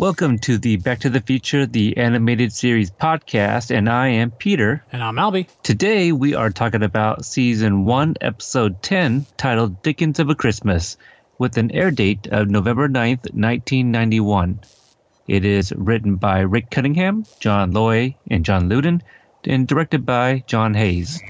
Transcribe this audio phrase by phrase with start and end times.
[0.00, 4.82] Welcome to the Back to the Future, the animated series podcast, and I am Peter.
[4.90, 5.46] And I'm Albie.
[5.62, 10.96] Today we are talking about season 1, episode 10, titled Dickens of a Christmas,
[11.36, 14.60] with an air date of November 9th, 1991.
[15.28, 19.02] It is written by Rick Cunningham, John Loy, and John Luden,
[19.44, 21.20] and directed by John Hayes.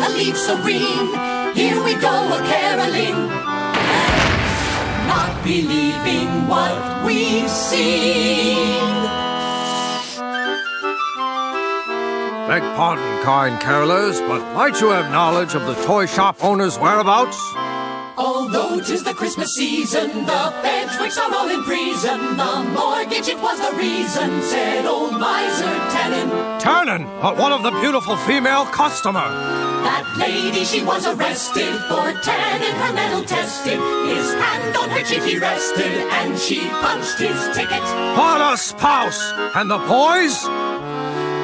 [0.00, 1.06] The leaves so green.
[1.54, 3.28] Here we go a caroling,
[5.06, 9.04] not believing what we've seen.
[12.48, 17.38] Beg pardon, kind carolers, but might you have knowledge of the toy shop owner's whereabouts?
[18.16, 22.36] Although 'tis the Christmas season, the Fedgewicks are all in prison.
[22.36, 26.30] The mortgage it was the reason, said old miser Tannen.
[26.60, 29.28] Turnin, but one of the beautiful female customer.
[29.82, 33.80] That lady, she was arrested for tanning her metal tested.
[34.06, 37.82] His hand on her cheek he rested, and she punched his ticket.
[38.16, 39.20] What a spouse!
[39.56, 40.46] And the boys?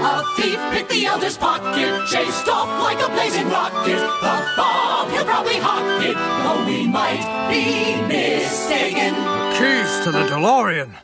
[0.03, 4.01] A thief picked the elder's pocket, chased off like a blazing rocket.
[4.01, 7.21] The fob, he'll probably hawk it, though we might
[7.51, 9.13] be mistaken.
[9.15, 10.95] The keys to the DeLorean.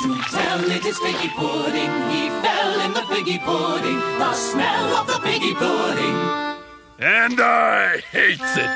[0.00, 3.98] To tell it is figgy pudding, he fell in the figgy pudding.
[4.18, 6.16] The smell of the figgy pudding.
[6.98, 8.70] And I hates it.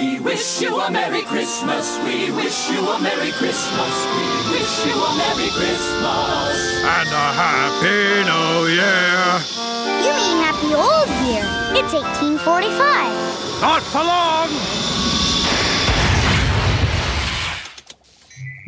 [0.00, 1.98] We wish you a Merry Christmas.
[2.04, 3.94] We wish you a Merry Christmas.
[4.16, 6.56] We wish you a Merry Christmas.
[6.84, 9.44] And a happy new year.
[10.00, 11.44] You mean happy old year.
[11.78, 13.60] It's 1845.
[13.60, 14.48] Not for long.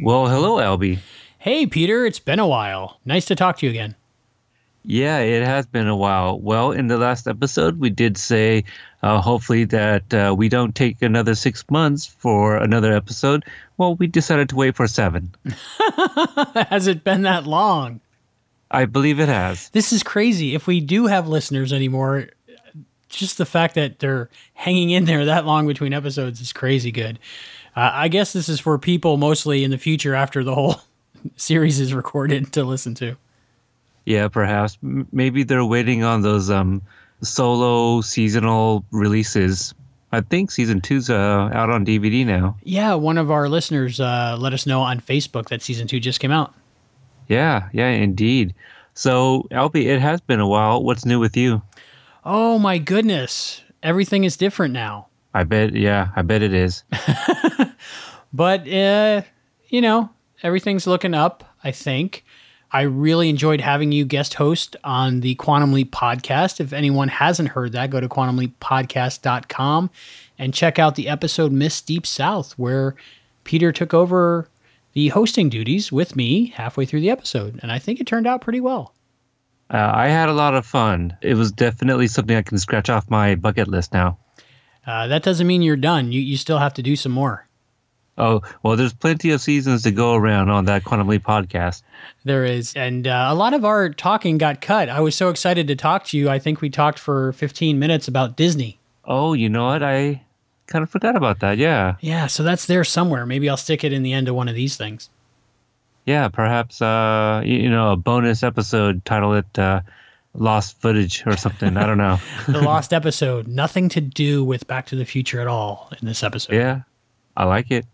[0.02, 0.98] Well, hello, Albie.
[1.38, 3.00] Hey, Peter, it's been a while.
[3.06, 3.94] Nice to talk to you again.
[4.84, 6.40] Yeah, it has been a while.
[6.40, 8.64] Well, in the last episode, we did say
[9.02, 13.44] uh, hopefully that uh, we don't take another six months for another episode.
[13.76, 15.34] Well, we decided to wait for seven.
[16.68, 18.00] Has it been that long?
[18.72, 19.68] I believe it has.
[19.68, 20.54] This is crazy.
[20.54, 22.28] If we do have listeners anymore,
[23.10, 27.18] just the fact that they're hanging in there that long between episodes is crazy good.
[27.76, 30.80] Uh, I guess this is for people mostly in the future after the whole
[31.36, 33.16] series is recorded to listen to.
[34.04, 34.78] Yeah, perhaps.
[34.82, 36.82] M- Maybe they're waiting on those um,
[37.22, 39.74] solo seasonal releases.
[40.12, 42.56] I think season two's uh, out on DVD now.
[42.64, 46.20] Yeah, one of our listeners uh, let us know on Facebook that season two just
[46.20, 46.52] came out.
[47.28, 48.54] Yeah, yeah, indeed.
[48.94, 50.82] So, Albie, it has been a while.
[50.82, 51.62] What's new with you?
[52.24, 53.62] Oh my goodness.
[53.82, 55.08] Everything is different now.
[55.32, 56.84] I bet, yeah, I bet it is.
[58.32, 59.22] But uh,
[59.68, 60.10] you know,
[60.42, 62.24] everything's looking up, I think.
[62.74, 66.58] I really enjoyed having you guest host on the Quantum Leap podcast.
[66.58, 69.90] If anyone hasn't heard that, go to quantumleappodcast.com
[70.38, 72.94] and check out the episode Miss Deep South, where
[73.44, 74.48] Peter took over
[74.94, 77.60] the hosting duties with me halfway through the episode.
[77.62, 78.94] And I think it turned out pretty well.
[79.68, 81.16] Uh, I had a lot of fun.
[81.20, 84.18] It was definitely something I can scratch off my bucket list now.
[84.86, 86.10] Uh, that doesn't mean you're done.
[86.10, 87.46] You, you still have to do some more.
[88.18, 91.82] Oh, well, there's plenty of seasons to go around on that Quantum Leap podcast.
[92.24, 92.74] There is.
[92.74, 94.88] And uh, a lot of our talking got cut.
[94.90, 96.28] I was so excited to talk to you.
[96.28, 98.78] I think we talked for 15 minutes about Disney.
[99.04, 99.82] Oh, you know what?
[99.82, 100.22] I
[100.66, 101.56] kind of forgot about that.
[101.56, 101.96] Yeah.
[102.00, 103.24] Yeah, so that's there somewhere.
[103.24, 105.08] Maybe I'll stick it in the end of one of these things.
[106.04, 109.80] Yeah, perhaps, uh, you know, a bonus episode, title it uh,
[110.34, 111.76] Lost Footage or something.
[111.76, 112.18] I don't know.
[112.46, 116.22] The lost episode, nothing to do with Back to the Future at all in this
[116.22, 116.54] episode.
[116.54, 116.82] yeah,
[117.36, 117.86] I like it.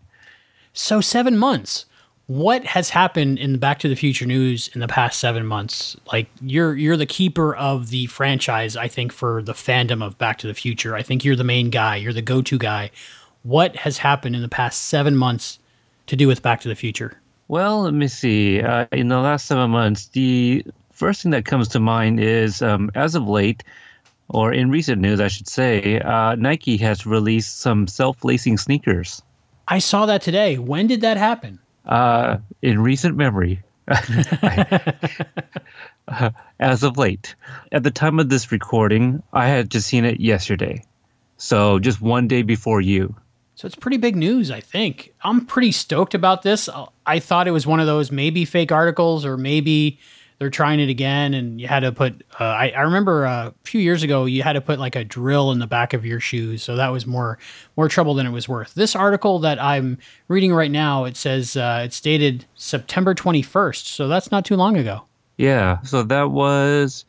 [0.73, 1.85] So, seven months.
[2.27, 5.97] What has happened in the Back to the Future news in the past seven months?
[6.13, 10.37] Like you're you're the keeper of the franchise, I think, for the fandom of Back
[10.39, 10.95] to the Future.
[10.95, 11.95] I think you're the main guy.
[11.95, 12.91] You're the go-to guy.
[13.41, 15.57] What has happened in the past seven months
[16.05, 17.17] to do with Back to the Future?
[17.47, 18.61] Well, let me see.
[18.61, 22.91] Uh, in the last seven months, the first thing that comes to mind is, um,
[22.93, 23.63] as of late,
[24.27, 29.23] or in recent news, I should say, uh, Nike has released some self-lacing sneakers.
[29.69, 30.57] I saw that today.
[30.57, 31.59] When did that happen?
[31.85, 34.01] Uh, in recent memory, uh,
[36.59, 37.35] as of late.
[37.71, 40.83] At the time of this recording, I had just seen it yesterday.
[41.37, 43.15] So just one day before you.
[43.55, 45.13] So it's pretty big news, I think.
[45.21, 46.67] I'm pretty stoked about this.
[47.05, 49.99] I thought it was one of those maybe fake articles or maybe
[50.39, 52.23] they're trying it again, and you had to put.
[52.39, 55.03] Uh, I, I remember uh, a few years ago you had to put like a
[55.03, 57.37] drill in the back of your shoes, so that was more
[57.75, 58.73] more trouble than it was worth.
[58.73, 59.97] This article that I'm
[60.29, 64.77] reading right now, it says uh, it's dated September 21st, so that's not too long
[64.77, 65.03] ago.
[65.37, 67.03] Yeah, so that was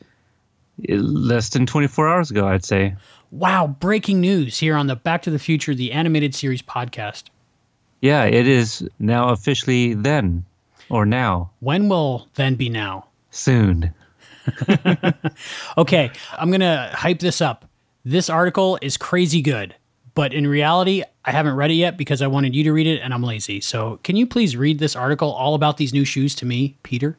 [0.89, 2.97] uh, less than 24 hours ago, I'd say.
[3.31, 7.25] Wow, breaking news here on the Back to the Future, the animated series podcast.
[8.01, 10.45] Yeah, it is now officially then
[10.89, 11.51] or now.
[11.61, 13.07] When will then be now?
[13.31, 13.95] Soon.
[15.79, 17.67] Okay, I'm going to hype this up.
[18.05, 19.75] This article is crazy good,
[20.15, 23.01] but in reality, I haven't read it yet because I wanted you to read it
[23.01, 23.61] and I'm lazy.
[23.61, 27.19] So, can you please read this article all about these new shoes to me, Peter?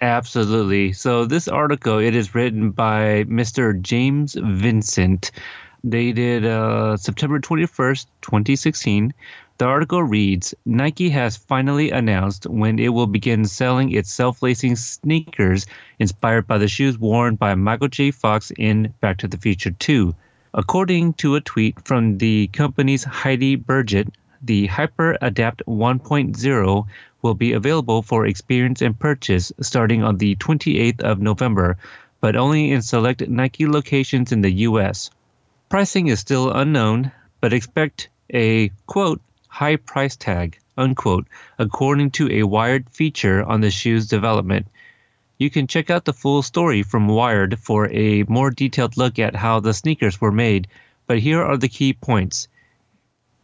[0.00, 0.92] Absolutely.
[0.92, 3.78] So this article it is written by Mr.
[3.80, 5.30] James Vincent,
[5.88, 9.14] dated uh, September 21st, 2016.
[9.58, 14.76] The article reads Nike has finally announced when it will begin selling its self lacing
[14.76, 15.66] sneakers
[15.98, 18.10] inspired by the shoes worn by Michael J.
[18.10, 20.14] Fox in Back to the Future 2.
[20.54, 24.08] According to a tweet from the company's Heidi Burgett,
[24.42, 26.86] the Hyper Adapt 1.0
[27.22, 31.76] will be available for experience and purchase starting on the 28th of November,
[32.20, 35.10] but only in select Nike locations in the US.
[35.70, 41.28] Pricing is still unknown, but expect a quote high price tag unquote
[41.60, 44.66] according to a Wired feature on the shoe's development.
[45.38, 49.36] You can check out the full story from Wired for a more detailed look at
[49.36, 50.66] how the sneakers were made,
[51.06, 52.48] but here are the key points.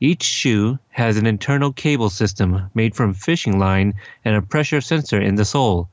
[0.00, 3.94] Each shoe has an internal cable system made from fishing line
[4.24, 5.88] and a pressure sensor in the sole.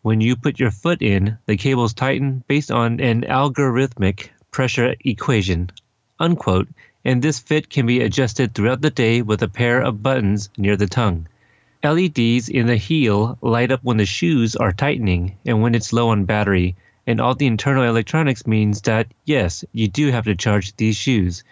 [0.00, 5.68] When you put your foot in, the cables tighten based on an algorithmic pressure equation.
[6.20, 6.68] Unquote.
[7.04, 10.76] And this fit can be adjusted throughout the day with a pair of buttons near
[10.76, 11.26] the tongue.
[11.82, 16.10] LEDs in the heel light up when the shoes are tightening and when it's low
[16.10, 20.74] on battery, and all the internal electronics means that yes, you do have to charge
[20.76, 21.42] these shoes.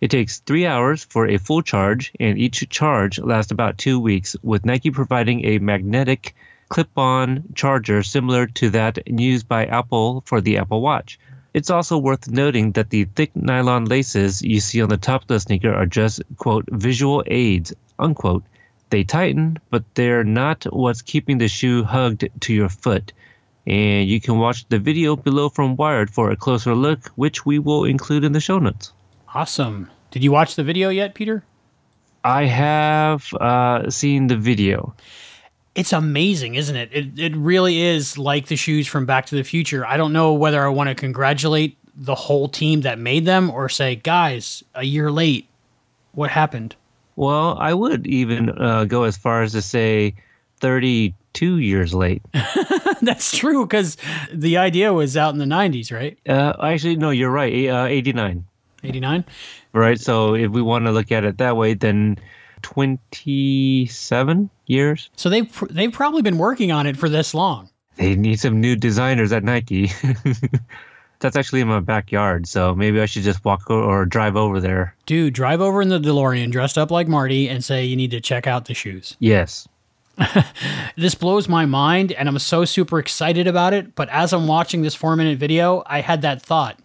[0.00, 4.36] It takes three hours for a full charge, and each charge lasts about two weeks,
[4.40, 6.36] with Nike providing a magnetic
[6.68, 11.18] clip on charger similar to that used by Apple for the Apple Watch.
[11.54, 15.28] It's also worth noting that the thick nylon laces you see on the top of
[15.28, 18.42] the sneaker are just, quote, visual aids, unquote.
[18.90, 23.12] They tighten, but they're not what's keeping the shoe hugged to your foot.
[23.66, 27.60] And you can watch the video below from Wired for a closer look, which we
[27.60, 28.92] will include in the show notes.
[29.32, 29.90] Awesome.
[30.10, 31.44] Did you watch the video yet, Peter?
[32.24, 34.94] I have uh, seen the video.
[35.74, 36.90] It's amazing, isn't it?
[36.92, 39.84] It it really is like the shoes from Back to the Future.
[39.86, 43.68] I don't know whether I want to congratulate the whole team that made them or
[43.68, 45.48] say, guys, a year late.
[46.12, 46.76] What happened?
[47.16, 50.14] Well, I would even uh, go as far as to say
[50.60, 52.22] 32 years late.
[53.02, 53.96] That's true because
[54.32, 56.18] the idea was out in the 90s, right?
[56.28, 57.68] Uh, actually, no, you're right.
[57.68, 58.44] Uh, 89.
[58.82, 59.24] 89.
[59.72, 60.00] Right.
[60.00, 62.18] So if we want to look at it that way, then
[62.64, 65.10] 27 years.
[65.16, 67.70] So they've, pr- they've probably been working on it for this long.
[67.96, 69.90] They need some new designers at Nike.
[71.20, 74.60] That's actually in my backyard, so maybe I should just walk o- or drive over
[74.60, 74.94] there.
[75.06, 78.20] Dude, drive over in the DeLorean dressed up like Marty and say you need to
[78.20, 79.16] check out the shoes.
[79.20, 79.68] Yes.
[80.96, 83.96] This blows my mind and I'm so super excited about it.
[83.96, 86.78] But as I'm watching this four minute video, I had that thought.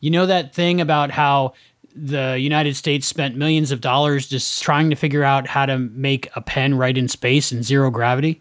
[0.00, 1.52] You know that thing about how
[1.94, 6.28] the United States spent millions of dollars just trying to figure out how to make
[6.34, 8.40] a pen right in space in zero gravity?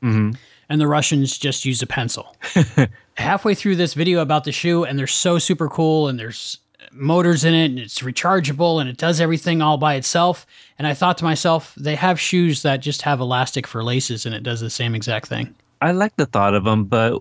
[0.00, 0.32] hmm
[0.68, 2.36] and the Russians just used a pencil.
[3.16, 6.58] Halfway through this video about the shoe, and they're so super cool, and there's
[6.92, 10.46] motors in it, and it's rechargeable, and it does everything all by itself.
[10.78, 14.34] And I thought to myself, they have shoes that just have elastic for laces, and
[14.34, 15.54] it does the same exact thing.
[15.80, 17.18] I like the thought of them, but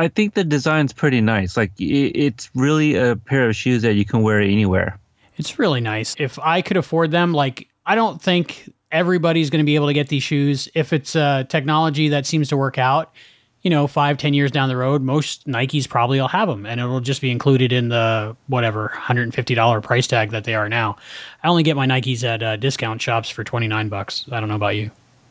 [0.00, 1.58] I think the design's pretty nice.
[1.58, 4.98] Like i it's really a pair of shoes that you can wear anywhere.
[5.36, 6.16] It's really nice.
[6.18, 9.92] If I could afford them, like, I don't think everybody's going to be able to
[9.92, 10.68] get these shoes.
[10.74, 13.12] If it's a technology that seems to work out,
[13.60, 16.80] you know, five, ten years down the road, most Nikes probably will have them and
[16.80, 20.96] it'll just be included in the whatever $150 price tag that they are now.
[21.42, 24.24] I only get my Nikes at uh, discount shops for 29 bucks.
[24.32, 24.90] I don't know about you.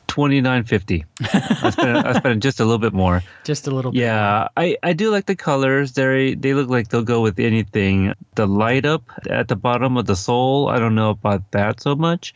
[0.10, 1.06] Twenty nine fifty.
[1.22, 3.24] I spent I spent just a little bit more.
[3.46, 4.00] Just a little bit.
[4.01, 5.94] Yeah, I, I do like the colors.
[5.94, 8.13] They they look like they'll go with anything.
[8.36, 11.96] The light up at the bottom of the sole, I don't know about that so
[11.96, 12.34] much,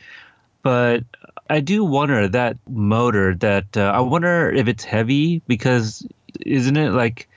[0.62, 1.04] but
[1.50, 3.36] I do wonder that motor.
[3.36, 6.08] That uh, I wonder if it's heavy because
[6.46, 7.28] isn't it like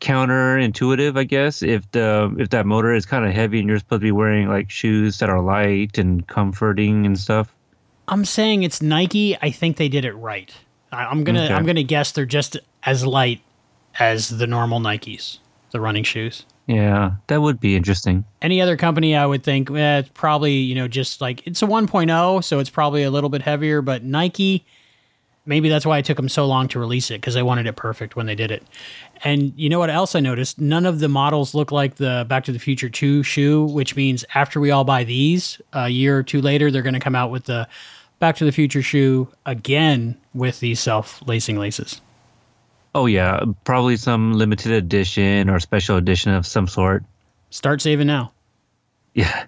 [0.00, 1.16] counterintuitive?
[1.16, 4.04] I guess if the if that motor is kind of heavy and you're supposed to
[4.04, 7.54] be wearing like shoes that are light and comforting and stuff.
[8.10, 9.36] I'm saying it's Nike.
[9.40, 10.52] I think they did it right.
[10.92, 11.54] I, I'm gonna Okay.
[11.54, 13.40] I'm gonna guess they're just as light
[13.98, 15.38] as the normal Nikes,
[15.70, 16.44] the running shoes.
[16.66, 18.24] Yeah, that would be interesting.
[18.42, 21.66] Any other company, I would think eh, it's probably you know just like it's a
[21.66, 23.82] 1.0, so it's probably a little bit heavier.
[23.82, 24.64] But Nike,
[25.46, 27.74] maybe that's why it took them so long to release it because they wanted it
[27.74, 28.64] perfect when they did it.
[29.24, 30.60] And you know what else I noticed?
[30.60, 34.24] None of the models look like the Back to the Future 2 shoe, which means
[34.34, 37.30] after we all buy these, a year or two later, they're going to come out
[37.30, 37.68] with the
[38.20, 42.00] Back to the Future shoe again with these self lacing laces.
[42.94, 47.02] Oh yeah, probably some limited edition or special edition of some sort.
[47.50, 48.32] Start saving now.
[49.14, 49.46] Yeah.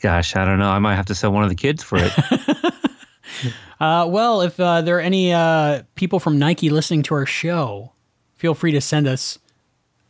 [0.00, 0.68] Gosh, I don't know.
[0.68, 2.12] I might have to sell one of the kids for it.
[3.80, 7.92] Uh, well, if uh, there are any uh, people from Nike listening to our show,
[8.34, 9.38] feel free to send us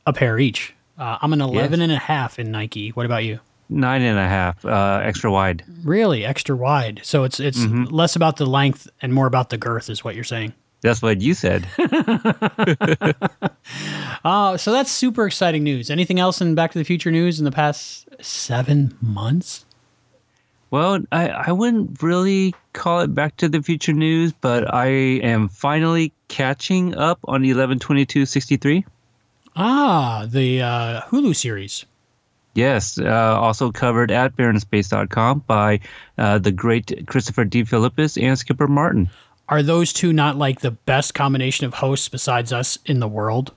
[0.07, 0.75] a pair each.
[0.97, 2.91] Uh, I'm an 11 and a half in Nike.
[2.91, 3.41] What about you?
[3.71, 5.63] Nine and a half, uh, extra wide.
[5.85, 7.01] Really extra wide.
[7.05, 10.25] So it's it's less about the length and more about the girth, is what you're
[10.25, 10.55] saying.
[10.81, 11.67] That's what you said.
[14.25, 15.91] Uh, so that's super exciting news.
[15.91, 19.65] Anything else in Back to the Future news in the past seven months?
[20.71, 25.49] Well, I, I wouldn't really call it Back to the Future news, but I am
[25.49, 28.85] finally catching up on 112263.
[29.57, 31.85] Ah, the uh, Hulu series.
[32.59, 33.05] Yes, uh,
[33.38, 35.79] also covered at baronspace.com by
[36.19, 37.62] uh, the great Christopher D.
[37.62, 39.09] Philippus and Skipper Martin.
[39.49, 43.55] Are those two not like the best combination of hosts besides us in the world?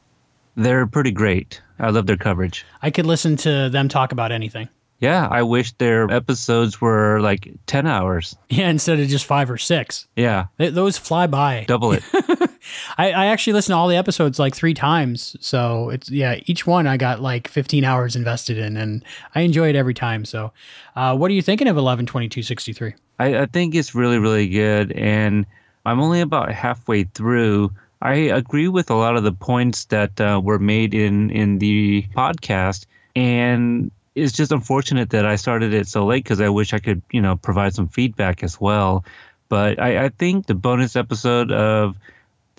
[0.56, 1.60] They're pretty great.
[1.80, 2.64] I love their coverage.
[2.84, 4.70] I could listen to them talk about anything.
[5.00, 8.36] Yeah, I wish their episodes were like 10 hours.
[8.50, 10.08] Yeah, instead of just five or six.
[10.16, 11.66] Yeah, Th- those fly by.
[11.68, 12.04] double it.
[12.98, 15.36] I, I actually listened to all the episodes like three times.
[15.40, 19.04] So it's, yeah, each one I got like 15 hours invested in and
[19.36, 20.26] I enjoy it every time.
[20.26, 20.52] So,
[20.96, 22.94] uh, what are you thinking of 11 22 63?
[23.20, 24.92] I, I think it's really, really good.
[24.94, 25.46] And
[25.86, 27.72] I'm only about halfway through.
[28.02, 32.06] I agree with a lot of the points that uh, were made in, in the
[32.16, 32.86] podcast.
[33.16, 37.02] And it's just unfortunate that I started it so late because I wish I could,
[37.12, 39.06] you know, provide some feedback as well.
[39.50, 41.96] But I, I think the bonus episode of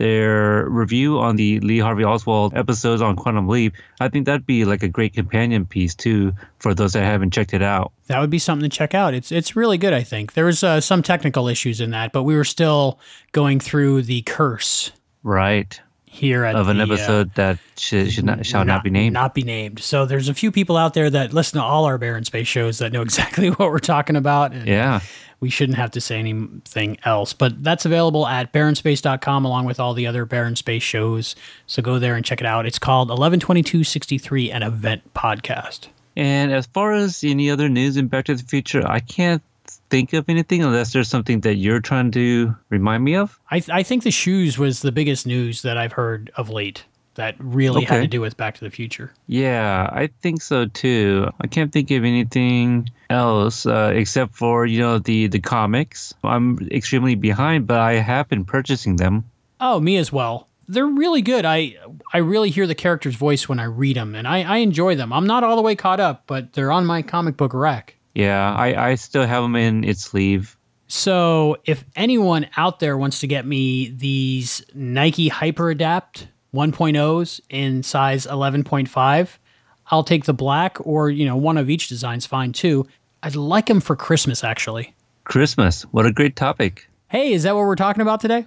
[0.03, 4.65] their review on the Lee Harvey Oswald episodes on Quantum Leap, I think that'd be
[4.65, 7.93] like a great companion piece too for those that haven't checked it out.
[8.09, 9.15] That would be something to check out.
[9.15, 9.93] It's it's really good.
[9.93, 12.99] I think there was uh, some technical issues in that, but we were still
[13.31, 14.91] going through the curse
[15.23, 15.81] Right.
[16.13, 19.15] Here at Of an the, uh, episode that should, should not, shall not, be named.
[19.15, 19.81] Not be named.
[19.81, 22.47] So there's a few people out there that listen to all our Bear in Space
[22.47, 24.53] shows that know exactly what we're talking about.
[24.53, 25.01] And yeah.
[25.41, 27.33] we shouldn't have to say anything else.
[27.33, 31.35] But that's available at baronspace.com along with all the other Baron Space shows.
[31.67, 32.67] So go there and check it out.
[32.67, 35.89] It's called 112263, an event podcast.
[36.15, 39.43] And as far as any other news in Back to the Future, I can't
[39.91, 43.39] think of anything unless there's something that you're trying to remind me of.
[43.51, 47.35] I, I think the shoes was the biggest news that I've heard of late that
[47.39, 49.13] really had to do with Back to the Future.
[49.27, 51.29] Yeah, I think so too.
[51.41, 56.15] I can't think of anything else uh, except for you know the the comics.
[56.25, 59.25] I'm extremely behind, but I have been purchasing them.
[59.61, 60.49] Oh, me as well.
[60.69, 61.45] They're really good.
[61.45, 61.77] I
[62.13, 65.13] I really hear the character's voice when I read them, and I, I enjoy them.
[65.13, 67.97] I'm not all the way caught up, but they're on my comic book rack.
[68.15, 70.57] Yeah, I I still have them in its sleeve.
[70.89, 77.83] So if anyone out there wants to get me these Nike Hyper Adapt 1.0s in
[77.83, 79.39] size 11.5,
[79.87, 82.87] I'll take the black or, you know, one of each design's fine too.
[83.23, 84.95] I'd like them for Christmas actually.
[85.25, 86.89] Christmas, what a great topic!
[87.09, 88.47] Hey, is that what we're talking about today?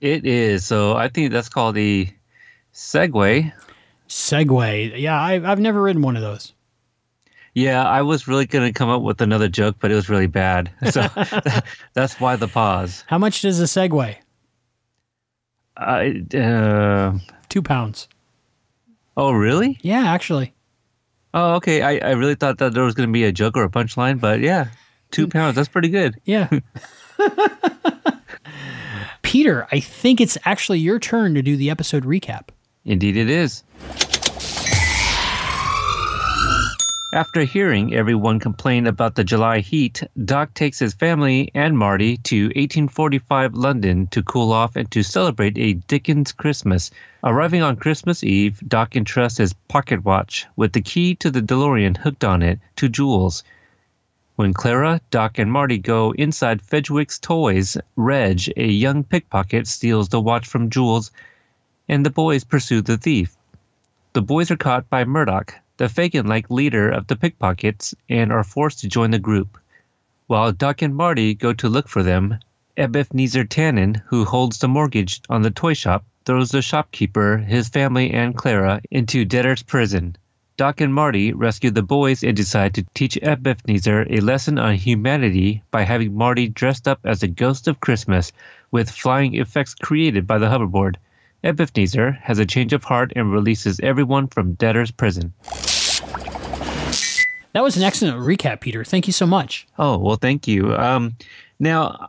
[0.00, 0.64] It is.
[0.64, 2.08] So I think that's called the
[2.72, 3.52] segue.
[4.08, 5.00] Segway.
[5.00, 6.52] Yeah, I, I've never ridden one of those.
[7.54, 10.70] Yeah, I was really gonna come up with another joke, but it was really bad.
[10.90, 11.06] So
[11.94, 13.04] that's why the pause.
[13.06, 14.16] How much does a Segway?
[15.76, 17.18] I, uh,
[17.48, 18.08] Two pounds.
[19.16, 19.78] oh, really?
[19.82, 20.52] Yeah, actually.
[21.32, 21.82] Oh, okay.
[21.82, 24.40] I, I really thought that there was gonna be a joke or a punchline, but
[24.40, 24.68] yeah,
[25.10, 25.56] two pounds.
[25.56, 26.16] That's pretty good.
[26.24, 26.48] Yeah.
[29.22, 32.48] Peter, I think it's actually your turn to do the episode recap.
[32.84, 33.64] Indeed, it is.
[37.14, 42.46] After hearing everyone complain about the July heat, Doc takes his family and Marty to
[42.46, 46.90] 1845 London to cool off and to celebrate a Dickens Christmas.
[47.22, 51.98] Arriving on Christmas Eve, Doc entrusts his pocket watch with the key to the DeLorean
[51.98, 53.44] hooked on it to Jules.
[54.34, 60.20] When Clara, Doc, and Marty go inside Fedgewick's Toys, Reg, a young pickpocket, steals the
[60.20, 61.12] watch from Jules
[61.88, 63.36] and the boys pursue the thief.
[64.14, 68.44] The boys are caught by Murdoch, the Fagin like leader of the pickpockets, and are
[68.44, 69.58] forced to join the group.
[70.26, 72.38] While Doc and Marty go to look for them,
[72.76, 78.10] Ebenezer Tannen, who holds the mortgage on the toy shop, throws the shopkeeper, his family,
[78.10, 80.16] and Clara into debtor's prison.
[80.56, 85.62] Doc and Marty rescue the boys and decide to teach Ebenezer a lesson on humanity
[85.72, 88.32] by having Marty dressed up as a ghost of Christmas
[88.70, 90.94] with flying effects created by the hoverboard.
[91.44, 95.32] Ebenezer has a change of heart and releases everyone from debtor's prison.
[97.52, 98.82] That was an excellent recap, Peter.
[98.82, 99.66] Thank you so much.
[99.78, 100.74] Oh, well, thank you.
[100.74, 101.16] Um,
[101.60, 102.08] now,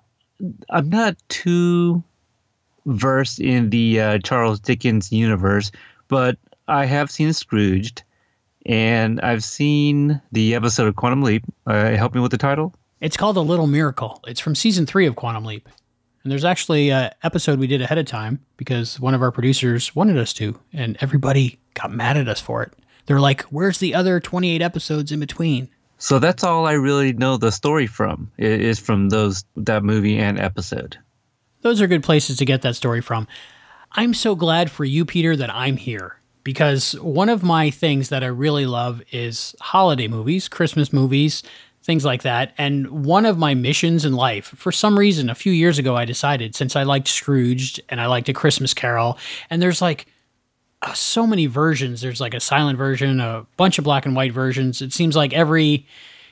[0.70, 2.04] I'm not too
[2.88, 5.72] versed in the uh, Charles Dickens universe,
[6.08, 6.38] but
[6.68, 8.02] I have seen Scrooged,
[8.66, 11.44] and I've seen the episode of Quantum Leap.
[11.68, 12.74] Uh, help me with the title.
[13.02, 14.22] It's called A Little Miracle.
[14.26, 15.70] It's from season three of Quantum Leap.
[16.26, 19.96] And there's actually an episode we did ahead of time because one of our producers
[19.96, 22.74] wanted us to, and everybody got mad at us for it.
[23.06, 25.70] They're like, where's the other 28 episodes in between?
[26.00, 30.40] So that's all I really know the story from is from those that movie and
[30.40, 30.98] episode.
[31.62, 33.28] Those are good places to get that story from.
[33.92, 38.24] I'm so glad for you, Peter, that I'm here because one of my things that
[38.24, 41.44] I really love is holiday movies, Christmas movies,
[41.86, 42.52] things like that.
[42.58, 46.04] And one of my missions in life, for some reason, a few years ago, I
[46.04, 49.20] decided since I liked Scrooged and I liked A Christmas Carol,
[49.52, 50.08] and there's like
[50.82, 52.02] uh, so many versions.
[52.02, 54.82] There's like a silent version, a bunch of black and white versions.
[54.82, 55.86] It seems like every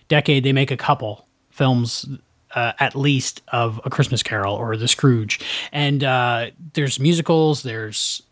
[0.07, 2.07] decade they make a couple films
[2.55, 5.39] uh, at least of a Christmas Carol or the Scrooge,
[5.72, 8.24] and uh, there's musicals, there's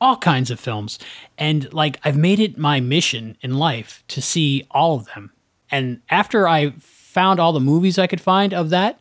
[0.00, 0.98] all kinds of films,
[1.36, 5.30] and like I've made it my mission in life to see all of them.
[5.74, 9.00] And after I found all the movies I could find of that,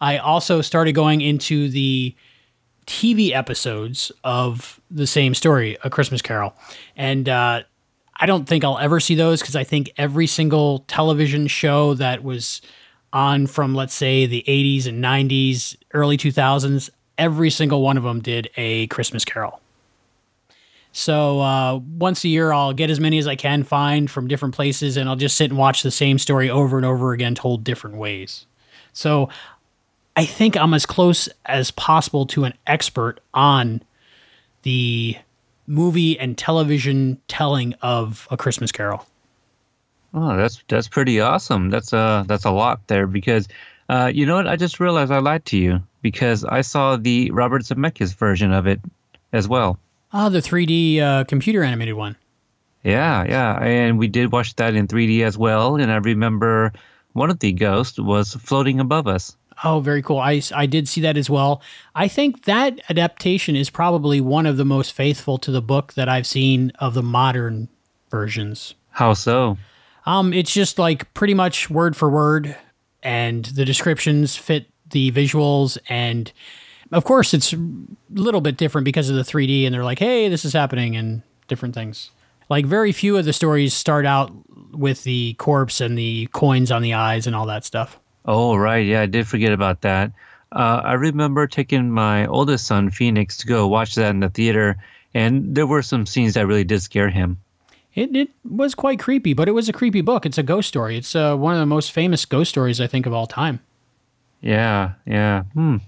[0.00, 2.14] I also started going into the
[2.86, 6.54] TV episodes of the same story, A Christmas Carol.
[6.96, 7.64] And uh,
[8.16, 12.24] I don't think I'll ever see those because I think every single television show that
[12.24, 12.62] was
[13.12, 16.88] on from, let's say, the 80s and 90s, early 2000s,
[17.18, 19.60] every single one of them did a Christmas Carol.
[20.96, 24.54] So uh, once a year, I'll get as many as I can find from different
[24.54, 27.64] places, and I'll just sit and watch the same story over and over again, told
[27.64, 28.46] different ways.
[28.92, 29.28] So
[30.14, 33.82] I think I'm as close as possible to an expert on
[34.62, 35.16] the
[35.66, 39.04] movie and television telling of A Christmas Carol.
[40.14, 41.70] Oh, that's that's pretty awesome.
[41.70, 43.48] That's uh that's a lot there because
[43.88, 44.46] uh you know what?
[44.46, 48.68] I just realized I lied to you because I saw the Robert Zemeckis version of
[48.68, 48.80] it
[49.32, 49.80] as well.
[50.16, 52.14] Ah, the 3D uh, computer animated one.
[52.84, 55.74] Yeah, yeah, and we did watch that in 3D as well.
[55.74, 56.72] And I remember
[57.14, 59.36] one of the ghosts was floating above us.
[59.64, 60.18] Oh, very cool.
[60.18, 61.62] I, I did see that as well.
[61.96, 66.08] I think that adaptation is probably one of the most faithful to the book that
[66.08, 67.68] I've seen of the modern
[68.08, 68.74] versions.
[68.90, 69.58] How so?
[70.06, 72.56] Um, it's just like pretty much word for word,
[73.02, 76.32] and the descriptions fit the visuals, and
[76.92, 77.58] of course it's a
[78.12, 81.22] little bit different because of the 3D, and they're like, hey, this is happening, and
[81.48, 82.10] different things.
[82.50, 84.30] Like very few of the stories start out
[84.72, 87.98] with the corpse and the coins on the eyes and all that stuff.
[88.26, 88.84] Oh, right.
[88.84, 90.12] Yeah, I did forget about that.
[90.52, 94.76] Uh, I remember taking my oldest son, Phoenix, to go watch that in the theater,
[95.12, 97.38] and there were some scenes that really did scare him.
[97.94, 100.26] It, it was quite creepy, but it was a creepy book.
[100.26, 100.96] It's a ghost story.
[100.96, 103.60] It's uh, one of the most famous ghost stories, I think, of all time.
[104.40, 105.44] Yeah, yeah.
[105.54, 105.78] Hmm.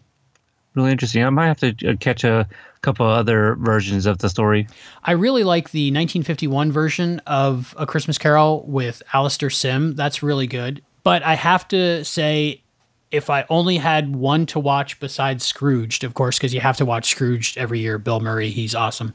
[0.76, 1.24] Really interesting.
[1.24, 2.46] I might have to uh, catch a
[2.82, 4.68] couple other versions of the story.
[5.02, 9.96] I really like the 1951 version of A Christmas Carol with Alastair Sim.
[9.96, 10.82] That's really good.
[11.02, 12.62] But I have to say,
[13.10, 16.84] if I only had one to watch besides Scrooged, of course, because you have to
[16.84, 19.14] watch Scrooged every year, Bill Murray, he's awesome.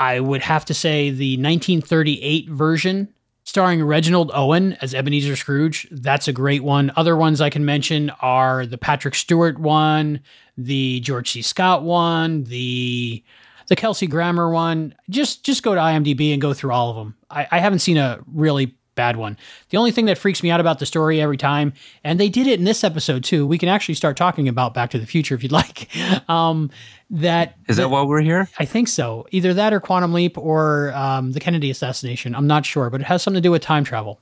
[0.00, 3.08] I would have to say the 1938 version
[3.46, 5.86] starring Reginald Owen as Ebenezer Scrooge.
[5.90, 6.92] That's a great one.
[6.96, 10.20] Other ones I can mention are the Patrick Stewart one,
[10.58, 11.42] the George C.
[11.42, 13.24] Scott one, the
[13.68, 14.94] the Kelsey Grammer one.
[15.08, 17.16] Just just go to IMDb and go through all of them.
[17.30, 19.36] I, I haven't seen a really bad one.
[19.70, 22.48] The only thing that freaks me out about the story every time, and they did
[22.48, 23.46] it in this episode too.
[23.46, 25.88] We can actually start talking about Back to the Future if you'd like.
[26.28, 26.70] Um,
[27.10, 28.48] that Is that why we're here?
[28.58, 29.26] I think so.
[29.30, 32.34] Either that or Quantum Leap or um, the Kennedy assassination.
[32.34, 34.20] I'm not sure, but it has something to do with time travel.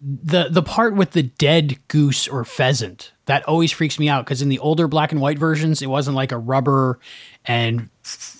[0.00, 4.42] The the part with the dead goose or pheasant that always freaks me out because
[4.42, 6.98] in the older black and white versions, it wasn't like a rubber
[7.44, 7.88] and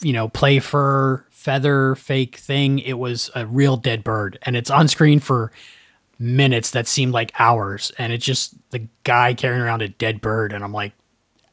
[0.01, 2.81] you know play fur feather fake thing.
[2.81, 5.53] It was a real dead bird, and it's on screen for
[6.19, 10.53] minutes that seemed like hours, and it's just the guy carrying around a dead bird,
[10.53, 10.93] and I'm like,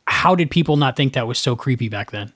[0.08, 2.34] how did people not think that was so creepy back then?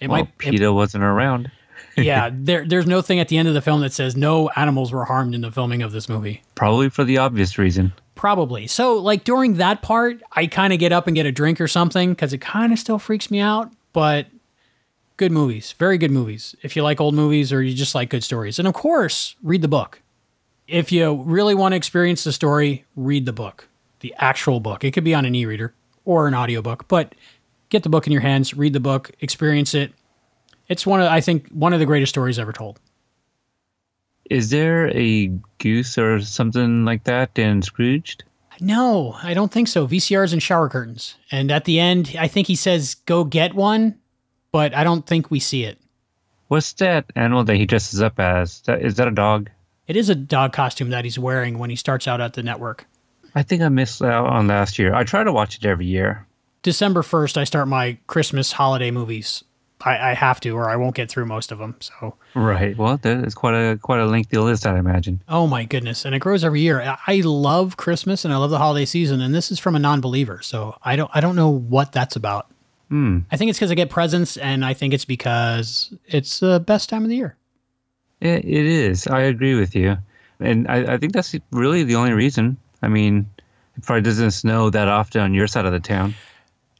[0.00, 1.50] It Well, might it- wasn't around.
[1.98, 4.90] yeah, there, there's no thing at the end of the film that says no animals
[4.90, 6.42] were harmed in the filming of this movie.
[6.54, 7.92] Probably for the obvious reason.
[8.14, 8.66] Probably.
[8.66, 11.68] So, like during that part, I kind of get up and get a drink or
[11.68, 13.70] something because it kind of still freaks me out.
[13.92, 14.26] But
[15.16, 16.54] good movies, very good movies.
[16.62, 19.62] If you like old movies or you just like good stories, and of course, read
[19.62, 20.00] the book.
[20.66, 23.68] If you really want to experience the story, read the book,
[24.00, 24.82] the actual book.
[24.82, 25.74] It could be on an e-reader
[26.04, 27.14] or an audiobook, but
[27.68, 29.92] get the book in your hands, read the book, experience it.
[30.68, 32.80] It's one of I think one of the greatest stories ever told.
[34.30, 35.26] Is there a
[35.58, 38.24] goose or something like that in Scrooged?
[38.60, 39.86] No, I don't think so.
[39.86, 41.16] VCRs and shower curtains.
[41.30, 43.98] And at the end, I think he says, go get one,
[44.54, 45.80] but I don't think we see it.
[46.46, 48.62] What's that animal that he dresses up as?
[48.68, 49.50] Is that, a dog?
[49.88, 52.86] It is a dog costume that he's wearing when he starts out at the network.
[53.34, 54.94] I think I missed out on last year.
[54.94, 56.28] I try to watch it every year.
[56.62, 59.42] December 1st, I start my Christmas holiday movies.
[59.80, 61.74] I, I have to, or I won't get through most of them.
[61.80, 62.78] So, Right.
[62.78, 65.20] Well, it's quite a quite a lengthy list, I imagine.
[65.28, 66.04] oh my goodness.
[66.04, 66.80] And it grows every year.
[66.80, 69.20] I- love Christmas and I love the holiday season.
[69.20, 70.42] And this is from a non believer.
[70.42, 72.46] So I don't, I don't know what that's about.
[72.94, 73.18] Hmm.
[73.32, 76.88] I think it's because I get presents and I think it's because it's the best
[76.88, 77.36] time of the year.
[78.20, 79.08] It, it is.
[79.08, 79.96] I agree with you,
[80.38, 82.56] and I, I think that's really the only reason.
[82.82, 83.28] I mean,
[83.76, 86.14] it probably doesn't snow that often on your side of the town.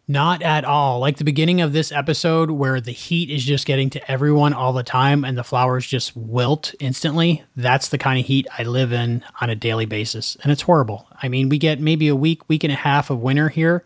[0.07, 1.01] Not at all.
[1.01, 4.73] Like the beginning of this episode where the heat is just getting to everyone all
[4.73, 7.43] the time and the flowers just wilt instantly.
[7.57, 10.37] That's the kind of heat I live in on a daily basis.
[10.45, 11.09] And it's horrible.
[11.21, 13.85] I mean, we get maybe a week, week and a half of winter here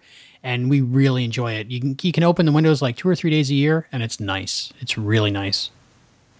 [0.48, 1.66] and we really enjoy it.
[1.66, 4.02] You can you can open the windows like 2 or 3 days a year and
[4.02, 4.72] it's nice.
[4.80, 5.70] It's really nice.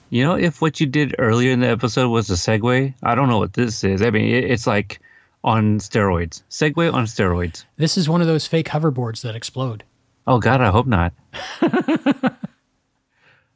[0.09, 3.29] You know, if what you did earlier in the episode was a segue, I don't
[3.29, 4.01] know what this is.
[4.01, 5.01] I mean, it, it's like
[5.45, 6.43] on steroids.
[6.49, 7.67] Segue on steroids.
[7.77, 9.85] This is one of those fake hoverboards that explode.
[10.27, 11.13] Oh God, I hope not.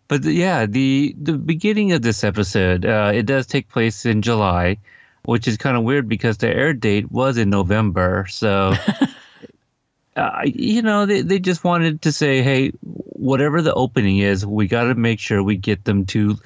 [0.09, 4.21] but the- yeah, the the beginning of this episode, uh, it does take place in
[4.21, 4.77] July,
[5.25, 8.27] which is kind of weird because the air date was in November.
[8.29, 8.75] So,
[10.17, 14.67] uh, you know, they they just wanted to say, hey, whatever the opening is, we
[14.67, 16.37] got to make sure we get them to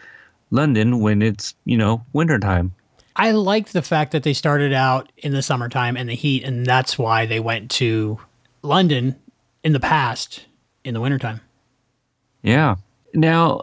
[0.50, 2.72] London when it's you know wintertime.
[3.16, 6.66] I liked the fact that they started out in the summertime and the heat, and
[6.66, 8.20] that's why they went to
[8.62, 9.16] London
[9.64, 10.44] in the past
[10.84, 11.40] in the wintertime.
[12.42, 12.76] Yeah.
[13.14, 13.62] Now,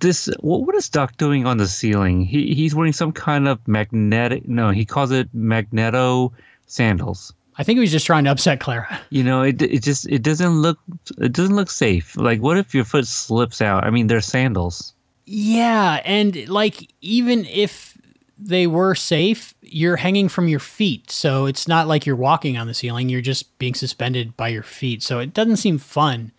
[0.00, 2.22] this what, what is Doc doing on the ceiling?
[2.22, 4.48] He he's wearing some kind of magnetic.
[4.48, 6.32] No, he calls it magneto
[6.66, 7.32] sandals.
[7.58, 9.00] I think he was just trying to upset Clara.
[9.10, 10.78] You know, it it just it doesn't look
[11.18, 12.16] it doesn't look safe.
[12.16, 13.84] Like, what if your foot slips out?
[13.84, 14.92] I mean, they're sandals.
[15.24, 17.96] Yeah, and like even if
[18.38, 22.66] they were safe, you're hanging from your feet, so it's not like you're walking on
[22.66, 23.08] the ceiling.
[23.08, 26.32] You're just being suspended by your feet, so it doesn't seem fun.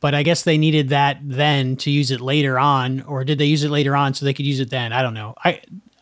[0.00, 3.46] But I guess they needed that then to use it later on, or did they
[3.46, 4.92] use it later on so they could use it then?
[4.92, 5.34] I don't know.
[5.44, 5.60] I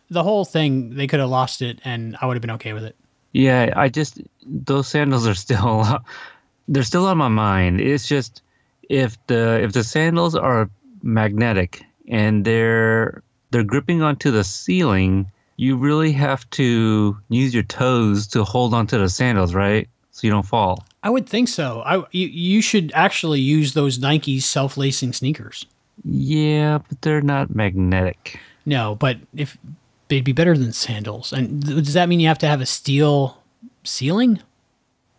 [0.09, 2.85] the whole thing they could have lost it, and I would have been okay with
[2.85, 2.97] it.
[3.37, 5.99] Yeah, I just those sandals are still
[6.69, 7.83] they're still on my mind.
[7.83, 8.41] It's just
[8.89, 10.71] if the if the sandals are
[11.03, 18.27] magnetic and they're they're gripping onto the ceiling, you really have to use your toes
[18.29, 19.87] to hold onto the sandals, right?
[20.13, 20.87] So you don't fall.
[21.03, 21.83] I would think so.
[21.83, 25.67] I you, you should actually use those Nike self-lacing sneakers.
[26.05, 28.41] Yeah, but they're not magnetic.
[28.65, 29.59] No, but if
[30.09, 31.33] they'd be better than sandals.
[31.33, 33.43] And th- does that mean you have to have a steel
[33.85, 34.41] ceiling,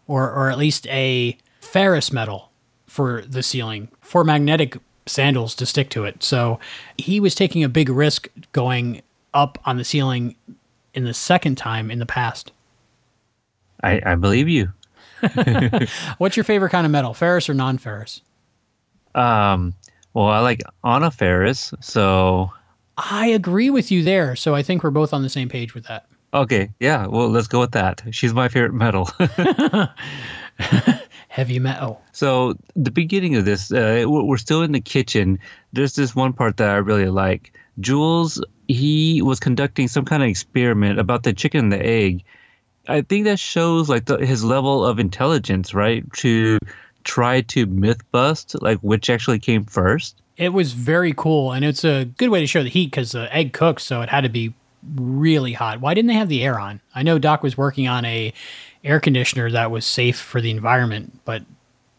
[0.08, 2.52] or or at least a ferrous metal
[2.86, 6.24] for the ceiling for magnetic sandals to stick to it?
[6.24, 6.60] So
[6.98, 9.02] he was taking a big risk going
[9.34, 10.36] up on the ceiling
[10.94, 12.52] in the second time in the past.
[13.84, 14.74] I, I believe you.
[16.18, 18.22] What's your favorite kind of metal, ferrous or non-ferrous?
[19.14, 19.74] Um,
[20.14, 22.52] well, I like Anna Faris, so
[22.98, 24.36] I agree with you there.
[24.36, 26.08] So I think we're both on the same page with that.
[26.34, 27.06] okay, yeah.
[27.08, 28.02] Well, let's go with that.
[28.12, 29.10] She's my favorite metal.
[31.28, 32.02] Heavy metal.
[32.12, 35.40] So the beginning of this, uh, we're still in the kitchen.
[35.72, 37.54] There's this one part that I really like.
[37.80, 42.24] Jules, he was conducting some kind of experiment about the chicken and the egg.
[42.88, 46.04] I think that shows like the, his level of intelligence, right?
[46.14, 46.58] To
[47.04, 50.22] try to myth bust like which actually came first.
[50.38, 53.34] It was very cool, and it's a good way to show the heat because the
[53.36, 54.54] egg cooks, so it had to be
[54.96, 55.82] really hot.
[55.82, 56.80] Why didn't they have the air on?
[56.94, 58.34] I know Doc was working on a
[58.84, 61.44] air conditioner that was safe for the environment, but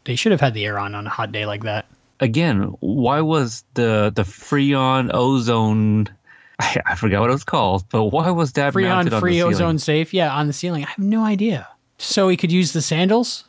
[0.05, 1.87] they should have had the air on on a hot day like that.
[2.20, 6.09] Again, why was the the Freon ozone?
[6.61, 9.33] I, I forgot what it was called, but why was that Freon mounted on free
[9.33, 9.55] the ceiling?
[9.55, 10.85] ozone safe, yeah, on the ceiling.
[10.85, 11.68] I have no idea.
[11.98, 13.44] So he could use the sandals.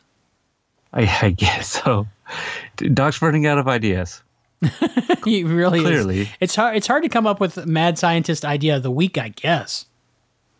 [0.92, 2.06] I, I guess so.
[2.76, 4.22] Doc's running out of ideas.
[5.24, 5.84] He really is.
[5.84, 6.30] Clearly.
[6.40, 6.76] It's hard.
[6.76, 9.86] It's hard to come up with mad scientist idea of the week, I guess.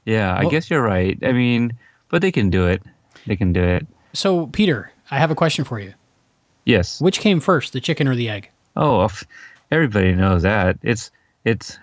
[0.04, 1.18] Yeah, I Well- guess you're right.
[1.22, 1.72] I mean,
[2.08, 2.82] but they can do it.
[3.26, 3.86] They can do it.
[4.12, 5.94] So, Peter, I have a question for you.
[6.64, 7.00] Yes.
[7.00, 8.50] Which came first, the chicken or the egg?
[8.76, 9.08] Oh,
[9.70, 10.78] everybody knows that.
[10.82, 11.10] It's
[11.44, 11.78] it's.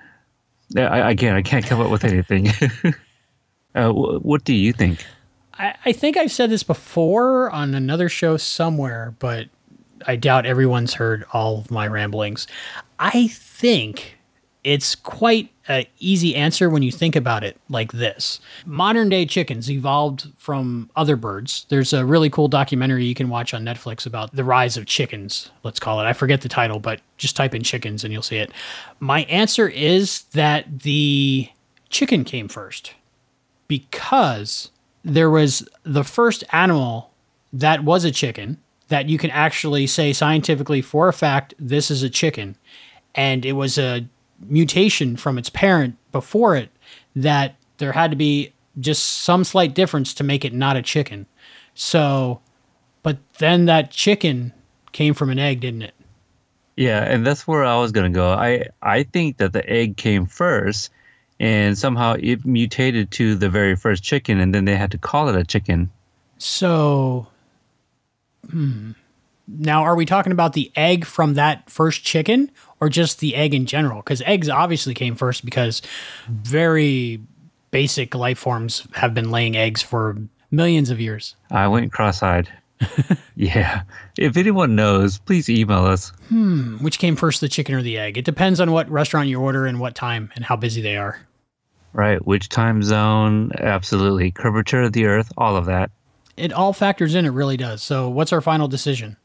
[0.78, 2.50] I, again, I can't come up with anything.
[3.76, 5.06] uh, what do you think?
[5.54, 9.48] I, I think I've said this before on another show somewhere, but
[10.06, 12.48] I doubt everyone's heard all of my ramblings.
[13.00, 14.18] I think
[14.64, 18.42] it's quite an easy answer when you think about it like this.
[18.66, 21.66] Modern day chickens evolved from other birds.
[21.70, 25.52] There's a really cool documentary you can watch on Netflix about the rise of chickens,
[25.64, 26.04] let's call it.
[26.04, 28.52] I forget the title, but just type in chickens and you'll see it.
[29.00, 31.50] My answer is that the
[31.90, 32.94] chicken came first
[33.68, 34.72] because
[35.04, 37.12] there was the first animal
[37.54, 38.58] that was a chicken
[38.88, 42.56] that you can actually say scientifically for a fact this is a chicken
[43.16, 44.08] and it was a
[44.42, 46.70] mutation from its parent before it
[47.16, 51.26] that there had to be just some slight difference to make it not a chicken
[51.74, 52.40] so
[53.04, 54.54] but then that chicken
[54.92, 55.94] came from an egg didn't it
[56.78, 58.32] Yeah, and that's where I was gonna go.
[58.32, 60.92] I I think that the egg came first,
[61.40, 65.28] and somehow it mutated to the very first chicken, and then they had to call
[65.28, 65.90] it a chicken.
[66.38, 67.28] So,
[68.50, 68.92] hmm.
[69.48, 73.54] Now, are we talking about the egg from that first chicken or just the egg
[73.54, 74.02] in general?
[74.02, 75.82] Because eggs obviously came first because
[76.28, 77.22] very
[77.72, 80.18] basic life forms have been laying eggs for
[80.52, 81.36] millions of years.
[81.50, 82.50] I went cross-eyed.
[83.36, 83.84] yeah.
[84.18, 86.10] If anyone knows, please email us.
[86.28, 86.78] Hmm.
[86.78, 88.18] Which came first, the chicken or the egg?
[88.18, 91.20] It depends on what restaurant you order and what time and how busy they are.
[91.94, 92.24] Right?
[92.26, 93.52] Which time zone?
[93.58, 94.32] Absolutely.
[94.32, 95.32] Curvature of the Earth.
[95.38, 95.90] All of that.
[96.38, 97.82] It all factors in, it really does.
[97.84, 99.18] So, what's our final decision?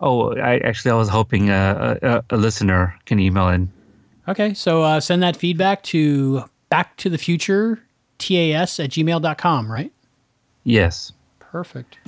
[0.00, 3.70] Oh, I actually I was hoping a, a, a listener can email in.
[4.28, 7.82] Okay, so uh, send that feedback to back to the future
[8.18, 9.92] tas at gmail.com, right?
[10.64, 11.12] Yes.
[11.38, 11.98] Perfect.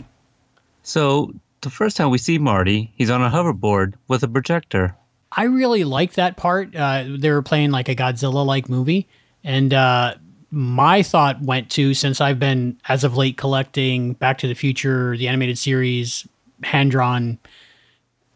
[0.83, 4.97] So the first time we see Marty, he's on a hoverboard with a projector.
[5.31, 6.75] I really like that part.
[6.75, 9.09] Uh, they were playing like a Godzilla like movie.
[9.43, 10.15] And uh,
[10.55, 15.17] my thought went to since I've been, as of late, collecting Back to the Future,
[15.17, 16.27] the animated series,
[16.63, 17.39] hand drawn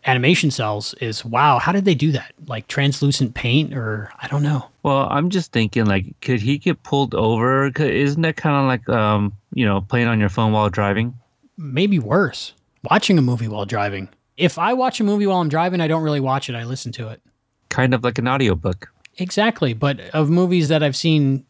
[0.04, 2.32] animation cells, is wow, how did they do that?
[2.46, 4.66] Like translucent paint, or I don't know.
[4.82, 7.66] Well, I'm just thinking, like, could he get pulled over?
[7.68, 11.14] Isn't that kind of like, um, you know, playing on your phone while driving?
[11.56, 12.54] Maybe worse,
[12.90, 14.08] watching a movie while driving.
[14.36, 16.92] If I watch a movie while I'm driving, I don't really watch it, I listen
[16.92, 17.20] to it.
[17.68, 18.88] Kind of like an audiobook.
[19.18, 19.74] Exactly.
[19.74, 21.44] But of movies that I've seen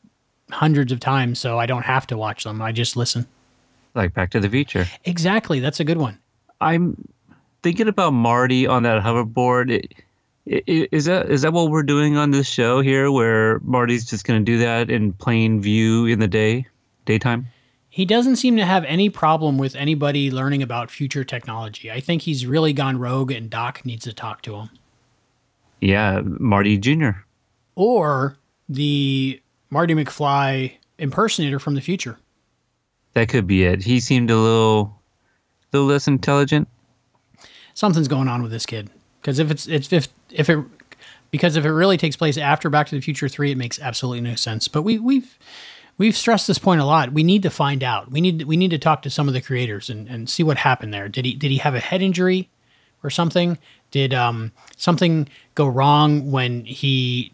[0.51, 3.27] hundreds of times, so I don't have to watch them, I just listen.
[3.95, 4.87] like Back to the Future.
[5.05, 5.61] Exactly.
[5.61, 6.19] That's a good one.
[6.61, 6.97] I'm
[7.63, 9.71] thinking about Marty on that hoverboard.
[9.71, 9.95] It,
[10.51, 14.09] i- i- Is that is that what we're doing on this show here, where Marty's
[14.09, 16.67] just going to do that in plain view in the day,
[17.05, 17.47] daytime?
[17.91, 21.91] He doesn't seem to have any problem with anybody learning about future technology.
[21.91, 24.71] I think he's really gone rogue and Doc needs to talk to him.
[25.81, 27.11] Yeah, Marty Jr.
[27.75, 28.37] Or
[28.69, 32.19] the Marty McFly impersonator from the future.
[33.15, 33.83] That could be it.
[33.83, 35.01] He seemed a little,
[35.73, 36.69] little less intelligent.
[37.75, 38.91] Something's going on with this kid.
[39.21, 40.65] Because if it's it's if if it
[41.31, 44.21] because if it really takes place after Back to the Future 3, it makes absolutely
[44.21, 44.69] no sense.
[44.69, 45.39] But we we've
[45.99, 47.13] we've stressed this point a lot.
[47.13, 48.11] We need to find out.
[48.11, 50.59] We need we need to talk to some of the creators and, and see what
[50.59, 51.09] happened there.
[51.09, 52.49] Did he did he have a head injury
[53.03, 53.59] or something?
[53.91, 57.33] Did um something go wrong when he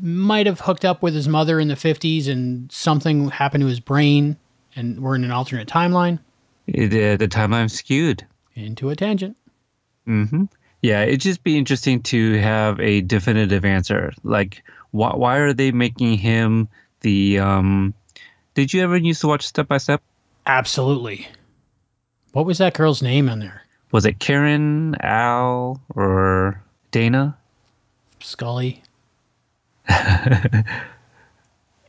[0.00, 3.80] might have hooked up with his mother in the 50s and something happened to his
[3.80, 4.36] brain
[4.76, 6.18] and we're in an alternate timeline?
[6.66, 8.26] It, uh, the timeline skewed.
[8.54, 9.36] Into a tangent.
[10.04, 10.44] Hmm.
[10.82, 14.12] Yeah, it'd just be interesting to have a definitive answer.
[14.22, 16.68] Like, why, why are they making him
[17.00, 17.38] the?
[17.38, 17.94] Um,
[18.52, 20.02] did you ever used to watch Step by Step?
[20.46, 21.26] Absolutely.
[22.32, 23.62] What was that girl's name on there?
[23.92, 27.38] Was it Karen, Al, or Dana?
[28.20, 28.82] Scully.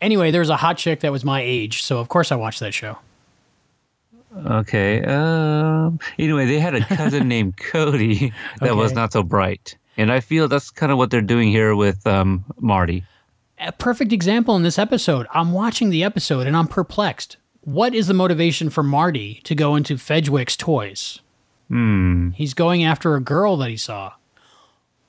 [0.01, 2.59] anyway, there was a hot chick that was my age, so of course I watched
[2.59, 2.97] that show.
[4.45, 5.01] Okay.
[5.03, 5.99] Um.
[6.19, 10.47] Anyway, they had a cousin named Cody that was not so bright, and I feel
[10.47, 13.03] that's kind of what they're doing here with um, Marty.
[13.59, 15.27] A perfect example in this episode.
[15.33, 17.37] I'm watching the episode and I'm perplexed.
[17.61, 21.19] What is the motivation for Marty to go into Fedgewick's toys?
[21.69, 22.31] Hmm.
[22.31, 24.13] He's going after a girl that he saw.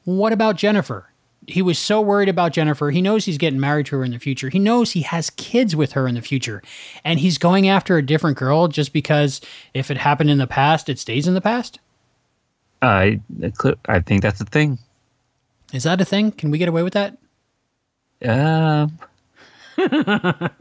[0.04, 1.10] What about Jennifer?
[1.46, 2.90] He was so worried about Jennifer.
[2.90, 4.48] He knows he's getting married to her in the future.
[4.48, 6.62] He knows he has kids with her in the future.
[7.04, 9.40] And he's going after a different girl just because
[9.72, 11.78] if it happened in the past, it stays in the past?
[12.82, 13.20] I
[13.88, 14.78] I think that's a thing.
[15.72, 16.32] Is that a thing?
[16.32, 17.16] Can we get away with that?
[18.24, 18.98] Um.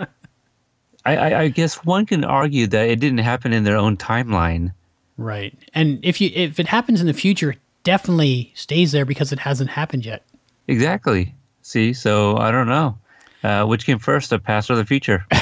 [1.05, 4.73] I, I, I guess one can argue that it didn't happen in their own timeline.
[5.17, 5.57] Right.
[5.73, 9.39] And if you if it happens in the future, it definitely stays there because it
[9.39, 10.23] hasn't happened yet.
[10.67, 11.35] Exactly.
[11.61, 12.97] See, so I don't know.
[13.43, 15.25] Uh, which came first, the past or the future?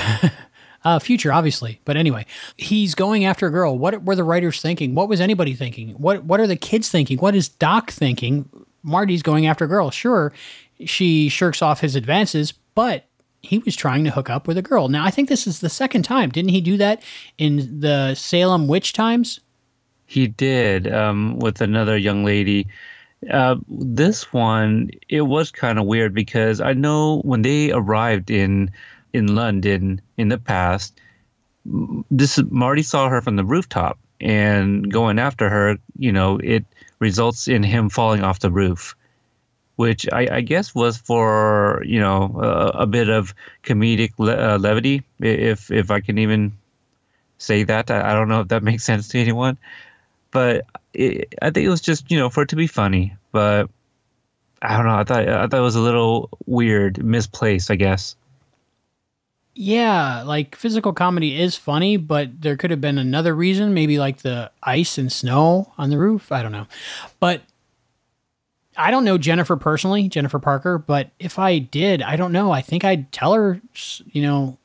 [0.85, 1.79] Uh, future, obviously.
[1.85, 2.25] But anyway,
[2.57, 3.77] he's going after a girl.
[3.77, 4.95] What were the writers thinking?
[4.95, 5.91] What was anybody thinking?
[5.91, 7.19] What What are the kids thinking?
[7.19, 8.49] What is Doc thinking?
[8.83, 9.91] Marty's going after a girl.
[9.91, 10.33] Sure,
[10.83, 13.05] she shirks off his advances, but
[13.41, 14.89] he was trying to hook up with a girl.
[14.89, 16.31] Now, I think this is the second time.
[16.31, 17.01] Didn't he do that
[17.37, 19.39] in the Salem witch times?
[20.05, 22.67] He did um, with another young lady.
[23.29, 28.71] Uh, this one, it was kind of weird because I know when they arrived in
[29.13, 30.99] in London in the past,
[32.09, 35.77] this Marty saw her from the rooftop and going after her.
[35.97, 36.65] You know, it
[36.99, 38.95] results in him falling off the roof,
[39.75, 43.33] which I, I guess was for you know a, a bit of
[43.63, 46.53] comedic le- uh, levity, if if I can even
[47.37, 47.91] say that.
[47.91, 49.57] I, I don't know if that makes sense to anyone,
[50.33, 53.15] but it, I think it was just you know for it to be funny.
[53.31, 53.69] But
[54.61, 54.95] I don't know.
[54.95, 57.71] I thought I thought it was a little weird, misplaced.
[57.71, 58.17] I guess.
[59.55, 64.23] Yeah, like physical comedy is funny, but there could have been another reason, maybe like
[64.23, 66.31] the ice and snow on the roof.
[66.31, 66.65] I don't know.
[67.19, 67.43] But
[68.75, 72.51] I don't know Jennifer personally, Jennifer Parker, but if I did, I don't know.
[72.51, 73.61] I think I'd tell her,
[74.11, 74.57] you know,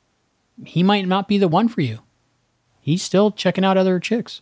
[0.65, 1.99] he might not be the one for you.
[2.81, 4.41] He's still checking out other chicks.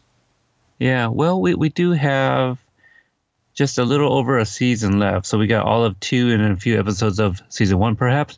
[0.80, 2.60] Yeah, well, we, we do have
[3.54, 5.26] just a little over a season left.
[5.26, 8.38] So we got all of two and a few episodes of season one, perhaps.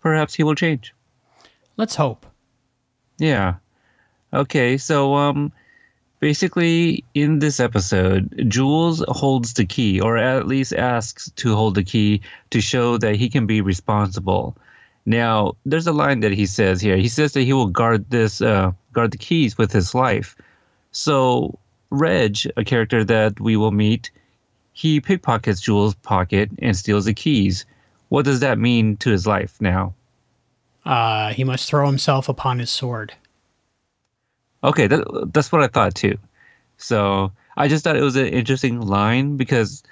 [0.00, 0.92] Perhaps he will change.
[1.76, 2.26] Let's hope.
[3.18, 3.54] Yeah.
[4.32, 5.52] Okay, so um
[6.18, 11.84] basically in this episode, Jules holds the key, or at least asks to hold the
[11.84, 14.56] key to show that he can be responsible.
[15.04, 16.96] Now, there's a line that he says here.
[16.96, 20.34] He says that he will guard this uh guard the keys with his life.
[20.90, 21.58] So
[21.90, 24.10] Reg, a character that we will meet,
[24.72, 27.64] he pickpockets Jules' pocket and steals the keys.
[28.08, 29.94] What does that mean to his life now?
[30.84, 33.14] Uh, he must throw himself upon his sword.
[34.62, 36.18] Okay, that, that's what I thought too.
[36.76, 39.82] So I just thought it was an interesting line because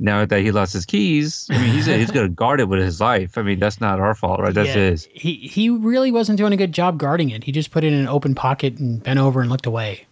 [0.00, 3.00] now that he lost his keys, I mean, he's he's gonna guard it with his
[3.00, 3.38] life.
[3.38, 4.54] I mean, that's not our fault, right?
[4.54, 5.08] That's Yeah, his.
[5.12, 7.44] He he really wasn't doing a good job guarding it.
[7.44, 10.07] He just put it in an open pocket and bent over and looked away.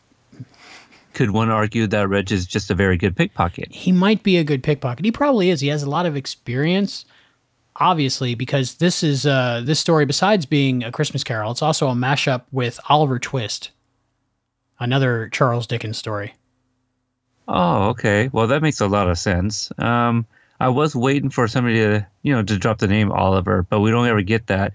[1.16, 3.72] Could one argue that Reg is just a very good pickpocket?
[3.72, 5.02] He might be a good pickpocket.
[5.02, 5.62] He probably is.
[5.62, 7.06] He has a lot of experience,
[7.76, 10.04] obviously, because this is uh this story.
[10.04, 13.70] Besides being a Christmas Carol, it's also a mashup with Oliver Twist,
[14.78, 16.34] another Charles Dickens story.
[17.48, 18.28] Oh, okay.
[18.30, 19.72] Well, that makes a lot of sense.
[19.78, 20.26] Um,
[20.60, 23.90] I was waiting for somebody to, you know, to drop the name Oliver, but we
[23.90, 24.74] don't ever get that.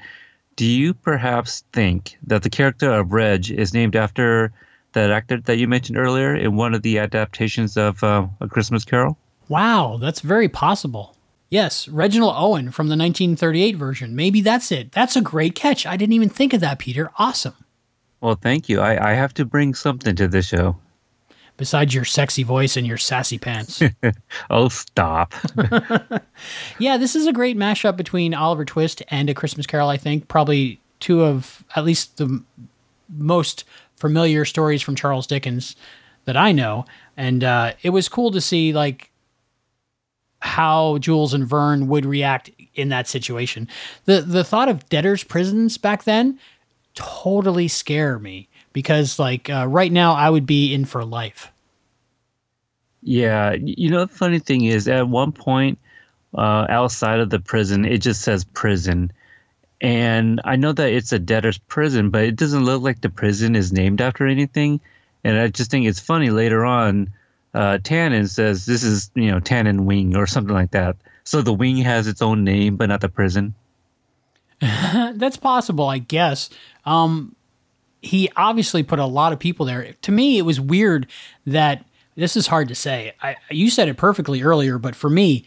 [0.56, 4.52] Do you perhaps think that the character of Reg is named after
[4.94, 8.86] that actor that you mentioned earlier in one of the adaptations of uh, A Christmas
[8.86, 9.18] Carol?
[9.50, 11.16] Wow, that's very possible.
[11.50, 14.16] Yes, Reginald Owen from the 1938 version.
[14.16, 14.94] Maybe that's it.
[14.94, 15.86] That's a great catch.
[15.86, 17.12] I didn't even think of that, Peter.
[17.18, 17.56] Awesome.
[18.22, 18.80] Well, thank you.
[18.80, 20.78] I, I have to bring something to this show.
[21.58, 23.84] Besides your sexy voice and your sassy pants.
[24.50, 25.34] Oh, stop.
[26.80, 30.28] Yeah, this is a great mashup between Oliver Twist and A Christmas Carol, I think.
[30.28, 32.42] Probably two of at least the
[33.10, 33.66] most
[34.02, 35.78] familiar stories from Charles Dickens
[36.26, 36.86] that I know.
[37.16, 39.12] And uh, it was cool to see, like,
[40.40, 43.68] how Jules and Vern would react in that situation.
[44.06, 46.40] The the thought of debtors' prisons back then
[46.96, 51.52] totally scare me because like uh, right now I would be in for life.
[53.04, 55.78] Yeah, you know the funny thing is, at one point
[56.36, 59.12] uh, outside of the prison, it just says prison,
[59.82, 63.56] and I know that it's a debtor's prison, but it doesn't look like the prison
[63.56, 64.80] is named after anything.
[65.24, 67.12] And I just think it's funny later on.
[67.54, 70.96] Uh, Tannen says this is you know Tannen Wing or something like that.
[71.24, 73.56] So the wing has its own name, but not the prison.
[74.60, 76.50] That's possible, I guess.
[76.86, 77.36] Um,
[78.02, 79.96] he obviously put a lot of people there.
[80.02, 81.08] To me, it was weird
[81.46, 83.14] that this is hard to say.
[83.22, 85.46] I, you said it perfectly earlier, but for me,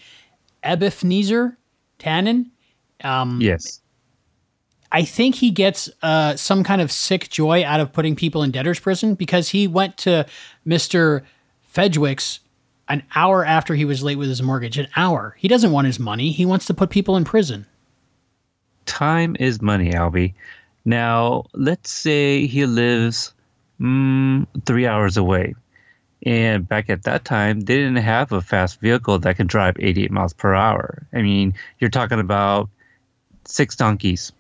[0.62, 1.56] Ebenezer
[1.98, 2.50] Tannen,
[3.40, 3.80] yes.
[4.94, 8.52] I think he gets uh, some kind of sick joy out of putting people in
[8.52, 10.24] debtor's prison because he went to
[10.64, 11.24] Mister
[11.74, 12.38] Fedgwick's
[12.88, 14.78] an hour after he was late with his mortgage.
[14.78, 15.34] An hour.
[15.36, 16.30] He doesn't want his money.
[16.30, 17.66] He wants to put people in prison.
[18.86, 20.34] time is money, Albie.
[20.84, 23.34] Now, let's say he lives
[23.80, 25.56] mm, three hours away.
[26.24, 30.12] And back at that time, they didn't have a fast vehicle that could drive 88
[30.12, 31.04] miles per hour.
[31.12, 32.68] I mean, you're talking about
[33.44, 34.30] six donkeys.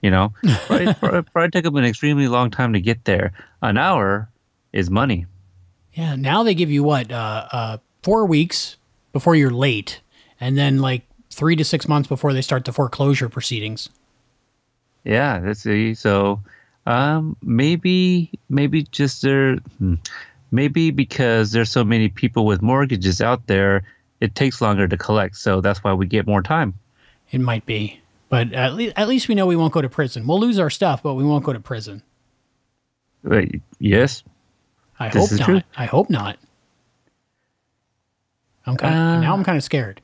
[0.00, 0.32] You know,
[0.66, 3.32] probably, probably, took them an extremely long time to get there.
[3.62, 4.28] An hour
[4.72, 5.26] is money.
[5.92, 8.76] Yeah, now they give you what uh, uh, four weeks
[9.12, 10.00] before you're late,
[10.40, 13.88] and then like three to six months before they start the foreclosure proceedings.
[15.04, 15.94] Yeah, that's see.
[15.94, 16.40] So,
[16.86, 19.94] um, maybe maybe just there, hmm,
[20.50, 23.84] maybe because there's so many people with mortgages out there,
[24.20, 25.36] it takes longer to collect.
[25.36, 26.74] So that's why we get more time.
[27.30, 30.26] It might be, but at least at least we know we won't go to prison.
[30.26, 32.02] We'll lose our stuff, but we won't go to prison.
[33.22, 34.22] Wait, yes.
[34.98, 35.44] I This hope not.
[35.46, 35.62] true.
[35.76, 36.38] I hope not.
[38.66, 40.00] I'm kind Uh, now I'm kind of scared.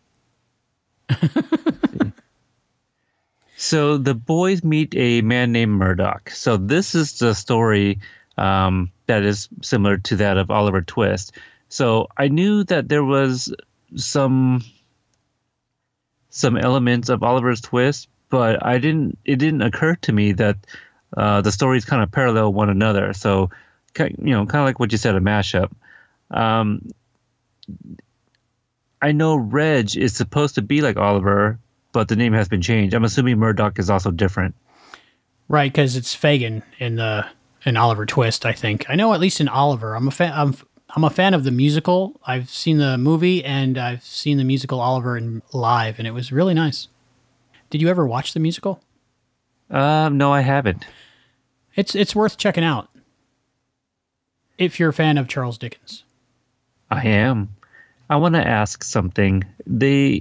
[3.56, 6.30] So the boys meet a man named Murdoch.
[6.30, 8.00] So this is the story
[8.36, 11.32] um, that is similar to that of Oliver Twist.
[11.68, 13.54] So I knew that there was
[13.96, 14.62] some
[16.30, 19.16] some elements of Oliver's Twist, but I didn't.
[19.24, 20.56] It didn't occur to me that
[21.16, 23.12] uh, the stories kind of parallel one another.
[23.12, 23.50] So
[23.96, 25.70] you know, kind of like what you said, a mashup.
[26.32, 26.90] Um,
[29.00, 31.60] I know Reg is supposed to be like Oliver,
[31.92, 32.92] but the name has been changed.
[32.92, 34.56] I'm assuming Murdoch is also different.
[35.46, 37.26] Right, because it's Fagin in the
[37.64, 38.44] in Oliver Twist.
[38.44, 39.94] I think I know at least in Oliver.
[39.94, 40.32] I'm a fan.
[40.34, 40.56] I'm
[40.96, 42.20] I'm a fan of the musical.
[42.26, 46.32] I've seen the movie and I've seen the musical Oliver in live, and it was
[46.32, 46.88] really nice.
[47.74, 48.80] Did you ever watch the musical?
[49.68, 50.86] Um, no, I haven't.
[51.74, 52.88] It's it's worth checking out
[54.56, 56.04] if you're a fan of Charles Dickens.
[56.88, 57.48] I am.
[58.08, 59.42] I want to ask something.
[59.66, 60.20] They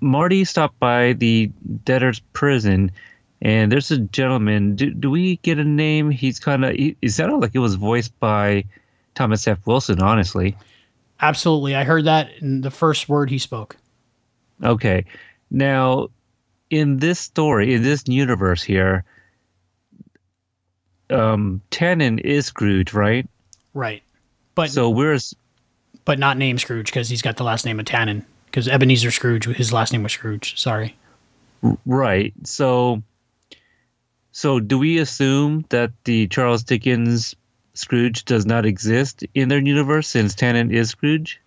[0.00, 1.52] Marty stopped by the
[1.84, 2.90] debtor's prison,
[3.40, 4.74] and there's a gentleman.
[4.74, 6.10] Do, do we get a name?
[6.10, 6.72] He's kind of.
[6.72, 8.64] He, it sounded like it was voiced by
[9.14, 9.64] Thomas F.
[9.68, 10.02] Wilson.
[10.02, 10.56] Honestly,
[11.20, 13.76] Absolutely, I heard that in the first word he spoke.
[14.64, 15.04] okay.
[15.50, 16.08] Now,
[16.70, 19.04] in this story, in this universe here,
[21.10, 23.28] um, Tannen is Scrooge, right?
[23.74, 24.02] Right,
[24.54, 25.18] but So we're
[26.04, 28.24] but not named Scrooge because he's got the last name of Tannen.
[28.46, 30.58] Because Ebenezer Scrooge, his last name was Scrooge.
[30.58, 30.96] Sorry.
[31.84, 32.32] Right.
[32.44, 33.02] So
[34.32, 37.34] so do we assume that the Charles Dickens
[37.74, 41.40] Scrooge does not exist in their universe since Tannen is Scrooge?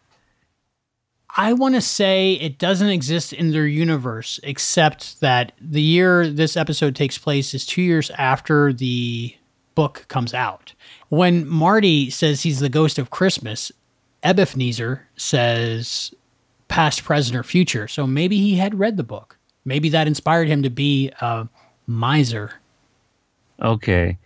[1.37, 6.57] I want to say it doesn't exist in their universe, except that the year this
[6.57, 9.35] episode takes place is two years after the
[9.75, 10.73] book comes out.
[11.07, 13.71] When Marty says he's the ghost of Christmas,
[14.23, 16.13] Ebenezer says
[16.67, 17.87] past, present, or future.
[17.87, 19.37] So maybe he had read the book.
[19.63, 21.47] Maybe that inspired him to be a
[21.87, 22.53] miser.
[23.61, 24.17] Okay.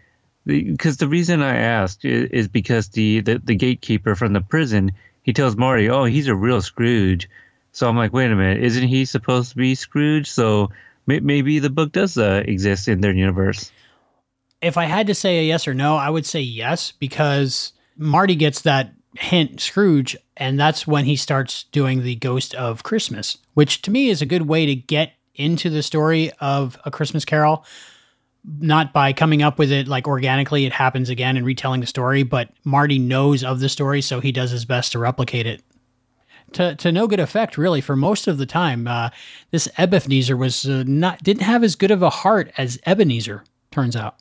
[0.46, 4.92] Because the reason I asked i- is because the, the, the gatekeeper from the prison,
[5.26, 7.28] he tells Marty, oh, he's a real Scrooge.
[7.72, 10.30] So I'm like, wait a minute, isn't he supposed to be Scrooge?
[10.30, 10.70] So
[11.08, 13.72] may- maybe the book does uh, exist in their universe.
[14.62, 18.36] if I had to say a yes or no, I would say yes because Marty
[18.36, 23.82] gets that hint Scrooge, and that's when he starts doing the Ghost of Christmas, which
[23.82, 27.66] to me is a good way to get into the story of A Christmas Carol.
[28.60, 32.24] Not by coming up with it like organically, it happens again and retelling the story,
[32.24, 35.64] but Marty knows of the story, so he does his best to replicate it.
[36.54, 38.88] To, to no good effect, really, for most of the time.
[38.88, 39.10] Uh,
[39.50, 43.96] this Ebenezer was uh, not didn't have as good of a heart as Ebenezer, turns
[43.96, 44.16] out.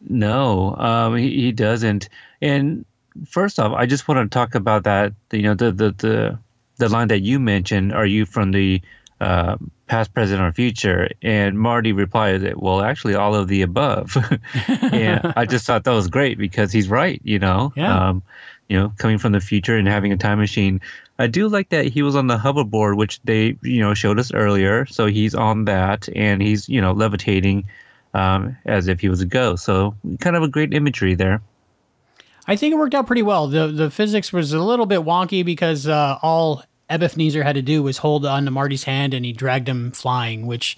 [0.00, 2.08] No, um, he, he doesn't.
[2.40, 2.84] And
[3.26, 5.12] first off, I just want to talk about that.
[5.30, 6.38] You know, the the the,
[6.78, 7.92] the line that you mentioned.
[7.92, 8.80] Are you from the
[9.20, 9.56] uh,
[9.92, 11.08] past, present, or future?
[11.20, 14.16] And Marty replied that, well, actually, all of the above.
[14.92, 17.20] and I just thought that was great because he's right.
[17.24, 18.08] You know, Yeah.
[18.08, 18.22] um,
[18.68, 20.80] you know, coming from the future and having a time machine.
[21.18, 24.32] I do like that he was on the hoverboard, which they you know showed us
[24.32, 24.86] earlier.
[24.86, 27.64] So he's on that, and he's you know levitating
[28.14, 29.64] um, as if he was a ghost.
[29.64, 31.42] So kind of a great imagery there.
[32.48, 33.46] I think it worked out pretty well.
[33.46, 37.82] the The physics was a little bit wonky because uh, all Ebenezer had to do
[37.82, 40.76] was hold on to Marty's hand, and he dragged him flying, which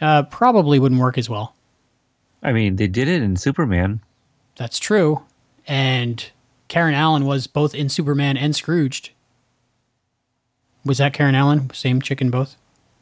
[0.00, 1.54] uh, probably wouldn't work as well.
[2.42, 4.00] I mean, they did it in Superman.
[4.56, 5.22] That's true.
[5.66, 6.24] And
[6.68, 9.10] Karen Allen was both in Superman and Scrooged.
[10.84, 11.70] Was that Karen Allen?
[11.74, 12.56] Same chicken, both.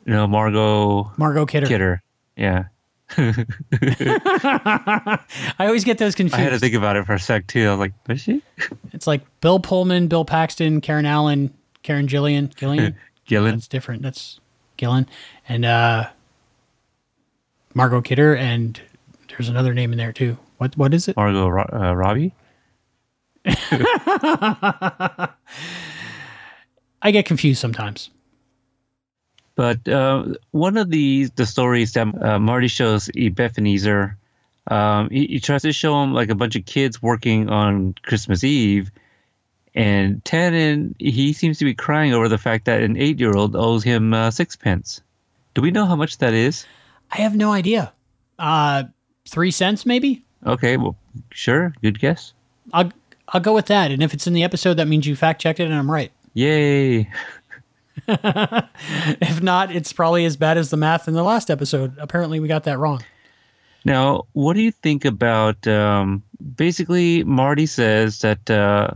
[0.07, 1.67] No, Margot Margot Kidder.
[1.67, 2.03] Kidder.
[2.37, 2.65] Yeah,
[3.17, 5.19] I
[5.61, 6.41] always get those confused.
[6.41, 7.69] I had to think about it for a sec too.
[7.69, 8.43] I was like, was she
[8.93, 11.55] it's like Bill Pullman, Bill Paxton, Karen Allen,
[11.85, 12.97] Karen Gillian, Gillian.
[13.27, 13.53] Gillen?
[13.53, 14.03] That's different.
[14.03, 14.41] That's
[14.77, 15.07] Gillian.
[15.49, 16.09] and uh,
[17.75, 18.81] Margot Kidder, and
[19.29, 20.37] there's another name in there too.
[20.59, 21.17] What what is it?
[21.17, 22.35] Margot Ro- uh, Robbie?
[23.47, 25.31] I
[27.05, 28.11] get confused sometimes.
[29.55, 34.17] But uh, one of the the stories that uh, Marty shows Ebenezer,
[34.69, 38.43] um, he, he tries to show him like a bunch of kids working on Christmas
[38.43, 38.91] Eve,
[39.75, 43.57] and Tannen he seems to be crying over the fact that an eight year old
[43.57, 45.01] owes him uh, sixpence.
[45.55, 46.67] Do we know how much that is?
[47.13, 47.93] I have no idea.
[48.39, 48.85] Uh,
[49.29, 50.25] three cents maybe.
[50.47, 50.97] Okay, well,
[51.31, 52.33] sure, good guess.
[52.73, 52.93] I'll
[53.29, 53.91] I'll go with that.
[53.91, 56.13] And if it's in the episode, that means you fact checked it and I'm right.
[56.35, 57.11] Yay!
[58.07, 61.97] If not, it's probably as bad as the math in the last episode.
[61.99, 63.03] Apparently, we got that wrong.
[63.85, 65.67] Now, what do you think about?
[65.67, 66.23] Um,
[66.57, 68.91] basically, Marty says that uh,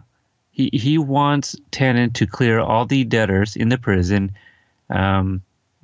[0.59, 4.33] he he wants Tannen to clear all the debtors in the prison,
[4.91, 5.41] um,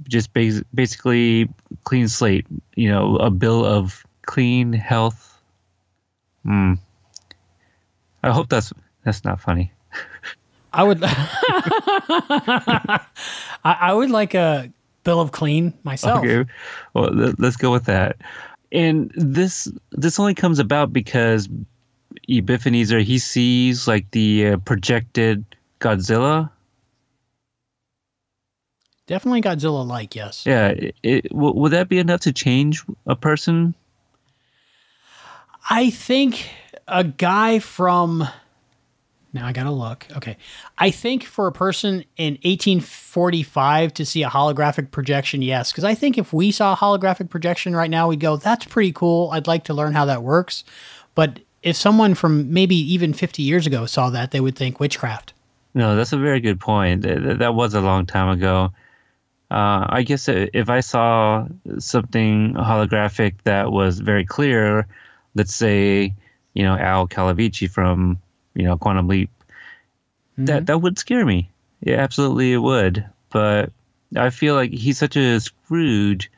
[0.08, 1.48] just bas- basically
[1.84, 2.44] clean slate.
[2.74, 5.40] You know, a bill of clean health.
[6.44, 6.74] Hmm.
[8.22, 8.72] I hope that's
[9.04, 9.72] that's not funny.
[10.72, 10.98] I would.
[11.04, 13.00] I,
[13.64, 14.72] I would like a
[15.04, 16.24] bill of clean myself.
[16.24, 16.50] Okay,
[16.94, 18.16] well let's go with that.
[18.72, 21.48] And this this only comes about because
[22.28, 25.44] Epiphanies he sees like the uh, projected
[25.80, 26.50] Godzilla.
[29.06, 30.44] Definitely Godzilla like, yes.
[30.46, 33.74] Yeah, it, it, w- would that be enough to change a person?
[35.68, 36.48] I think
[36.88, 38.26] a guy from.
[39.32, 40.06] Now I gotta look.
[40.16, 40.36] Okay.
[40.78, 45.72] I think for a person in 1845 to see a holographic projection, yes.
[45.72, 48.92] Because I think if we saw a holographic projection right now, we'd go, that's pretty
[48.92, 49.30] cool.
[49.32, 50.62] I'd like to learn how that works.
[51.16, 55.32] But if someone from maybe even 50 years ago saw that, they would think witchcraft.
[55.74, 57.02] No, that's a very good point.
[57.02, 58.72] Th- th- That was a long time ago.
[59.50, 61.46] Uh, I guess if I saw
[61.78, 64.86] something holographic that was very clear,
[65.34, 66.14] let's say,
[66.54, 68.18] you know, Al Calavicci from,
[68.54, 69.30] you know, Quantum Leap,
[70.38, 71.50] that that would scare me.
[71.80, 73.04] Yeah, absolutely it would.
[73.30, 73.70] But
[74.16, 76.30] I feel like he's such a Scrooge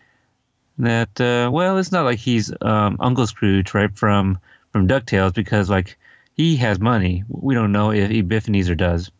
[0.78, 4.38] that, uh, well, it's not like he's um, Uncle Scrooge, right, from
[4.76, 5.98] from DuckTales, because, like,
[6.34, 7.24] he has money.
[7.28, 9.10] We don't know if Epiphanies does.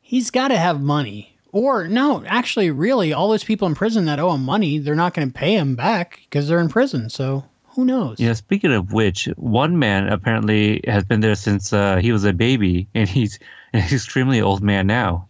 [0.00, 1.36] He's got to have money.
[1.50, 5.14] Or, no, actually, really, all those people in prison that owe him money, they're not
[5.14, 7.08] going to pay him back because they're in prison.
[7.08, 8.20] So who knows?
[8.20, 12.32] Yeah, speaking of which, one man apparently has been there since uh, he was a
[12.32, 13.38] baby, and he's
[13.72, 15.28] an extremely old man now.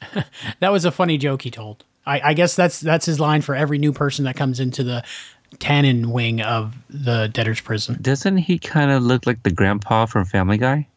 [0.60, 1.84] That was a funny joke he told.
[2.04, 5.04] I, I guess that's that's his line for every new person that comes into the
[5.58, 7.98] Tannen wing of the debtor's prison.
[8.00, 10.88] Doesn't he kind of look like the grandpa from Family Guy?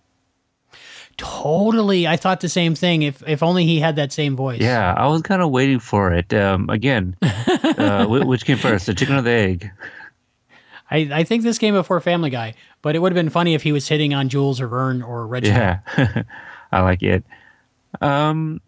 [1.18, 3.02] Totally, I thought the same thing.
[3.02, 4.60] If if only he had that same voice.
[4.60, 6.34] Yeah, I was kind of waiting for it.
[6.34, 9.72] Um, again, uh, which came first, the chicken or the egg?
[10.92, 13.64] I, I think this came before Family Guy, but it would have been funny if
[13.64, 15.48] he was hitting on Jules or Vern or Reggie.
[15.48, 15.80] Yeah,
[16.72, 17.24] I like it.
[18.02, 18.62] Um,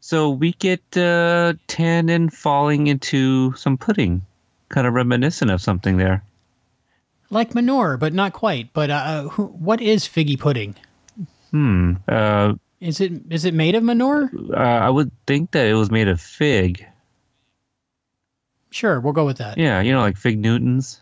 [0.00, 4.22] so we get uh, Tannen falling into some pudding,
[4.68, 6.22] kind of reminiscent of something there.
[7.30, 8.72] Like manure, but not quite.
[8.72, 10.74] But uh, who, what is figgy pudding?
[11.50, 11.94] Hmm.
[12.06, 14.30] Uh, Is it is it made of manure?
[14.52, 16.86] uh, I would think that it was made of fig.
[18.70, 19.56] Sure, we'll go with that.
[19.58, 21.00] Yeah, you know, like fig Newtons.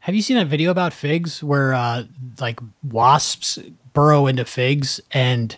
[0.00, 2.04] Have you seen that video about figs where uh,
[2.38, 3.58] like wasps
[3.92, 5.56] burrow into figs and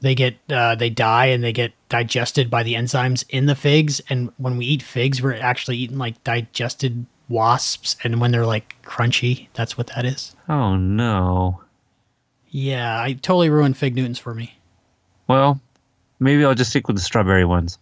[0.00, 4.00] they get uh, they die and they get digested by the enzymes in the figs
[4.08, 8.76] and when we eat figs we're actually eating like digested wasps and when they're like
[8.82, 10.34] crunchy that's what that is.
[10.48, 11.62] Oh no.
[12.50, 14.58] Yeah, I totally ruined fig newtons for me.
[15.26, 15.60] Well,
[16.18, 17.78] maybe I'll just stick with the strawberry ones.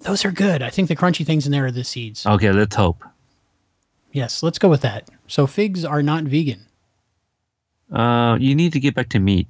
[0.00, 0.62] Those are good.
[0.62, 2.26] I think the crunchy things in there are the seeds.
[2.26, 3.04] Okay, let's hope.
[4.10, 5.08] Yes, let's go with that.
[5.28, 6.66] So figs are not vegan.
[7.90, 9.46] Uh, you need to get back to meat.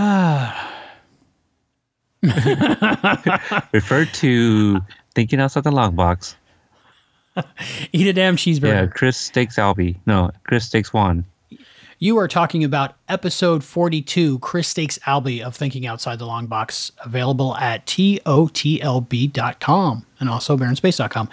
[3.72, 4.80] Refer to
[5.14, 6.36] thinking outside the long box.
[7.92, 8.62] Eat a damn cheeseburger.
[8.62, 8.86] Yeah.
[8.86, 9.96] Chris Steaks Albie.
[10.06, 11.24] No, Chris Steaks One.
[11.98, 16.92] You are talking about episode 42, Chris Stakes Albie of Thinking Outside the Long Box,
[17.04, 18.26] available at totlb.com
[20.18, 21.28] and also baronspace.com.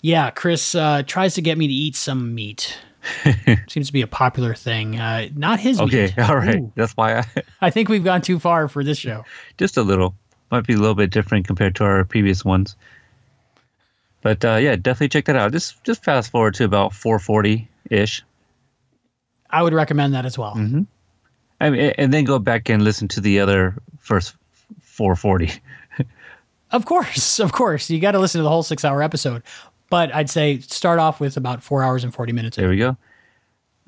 [0.00, 2.78] Yeah, Chris uh, tries to get me to eat some meat.
[3.68, 4.98] Seems to be a popular thing.
[4.98, 6.18] Uh, not his Okay, meat.
[6.28, 6.56] all right.
[6.56, 7.24] Ooh, That's why I
[7.60, 9.24] I think we've gone too far for this show.
[9.58, 10.14] just a little.
[10.50, 12.74] Might be a little bit different compared to our previous ones.
[14.22, 15.52] But uh, yeah, definitely check that out.
[15.52, 18.22] Just just fast forward to about 440 ish.
[19.48, 20.54] I would recommend that as well.
[21.60, 24.34] I mean, and then go back and listen to the other first
[24.82, 25.52] 440.
[26.72, 27.90] Of course, of course.
[27.90, 29.42] You got to listen to the whole six hour episode.
[29.90, 32.56] But I'd say start off with about four hours and 40 minutes.
[32.56, 32.96] There we go.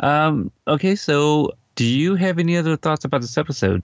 [0.01, 3.83] Um, okay, so do you have any other thoughts about this episode?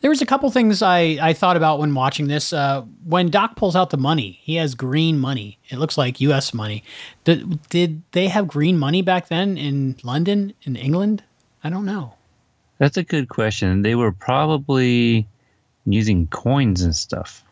[0.00, 2.52] There was a couple things I, I thought about when watching this.
[2.52, 5.58] Uh, when Doc pulls out the money, he has green money.
[5.70, 6.52] It looks like U.S.
[6.52, 6.84] money.
[7.24, 11.24] Did, did they have green money back then in London, in England?
[11.64, 12.14] I don't know.
[12.76, 13.80] That's a good question.
[13.80, 15.26] They were probably
[15.86, 17.42] using coins and stuff.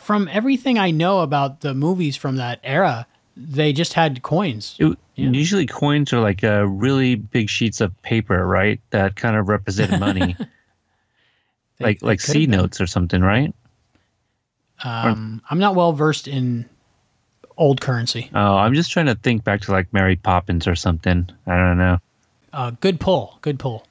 [0.00, 4.76] From everything I know about the movies from that era, they just had coins.
[4.78, 8.80] It, Usually, coins are like uh, really big sheets of paper, right?
[8.88, 10.34] That kind of represent money,
[11.78, 13.54] They- like they like C notes or something, right?
[14.82, 16.64] Um, I'm not well versed in
[17.58, 18.30] old currency.
[18.34, 21.28] Oh, I'm just trying to think back to like Mary Poppins or something.
[21.46, 21.98] I don't know.
[22.52, 23.38] Uh, good pull.
[23.42, 23.86] Good pull.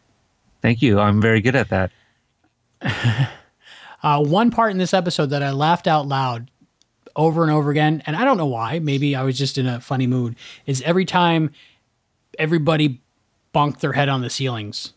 [0.64, 1.00] Thank you.
[1.00, 1.92] I'm very good at that.
[4.02, 6.50] Uh, one part in this episode that I laughed out loud
[7.16, 8.80] over and over again, and I don't know why.
[8.80, 10.36] Maybe I was just in a funny mood.
[10.66, 11.52] Is every time
[12.38, 13.02] everybody
[13.54, 14.94] bonked their head on the ceilings,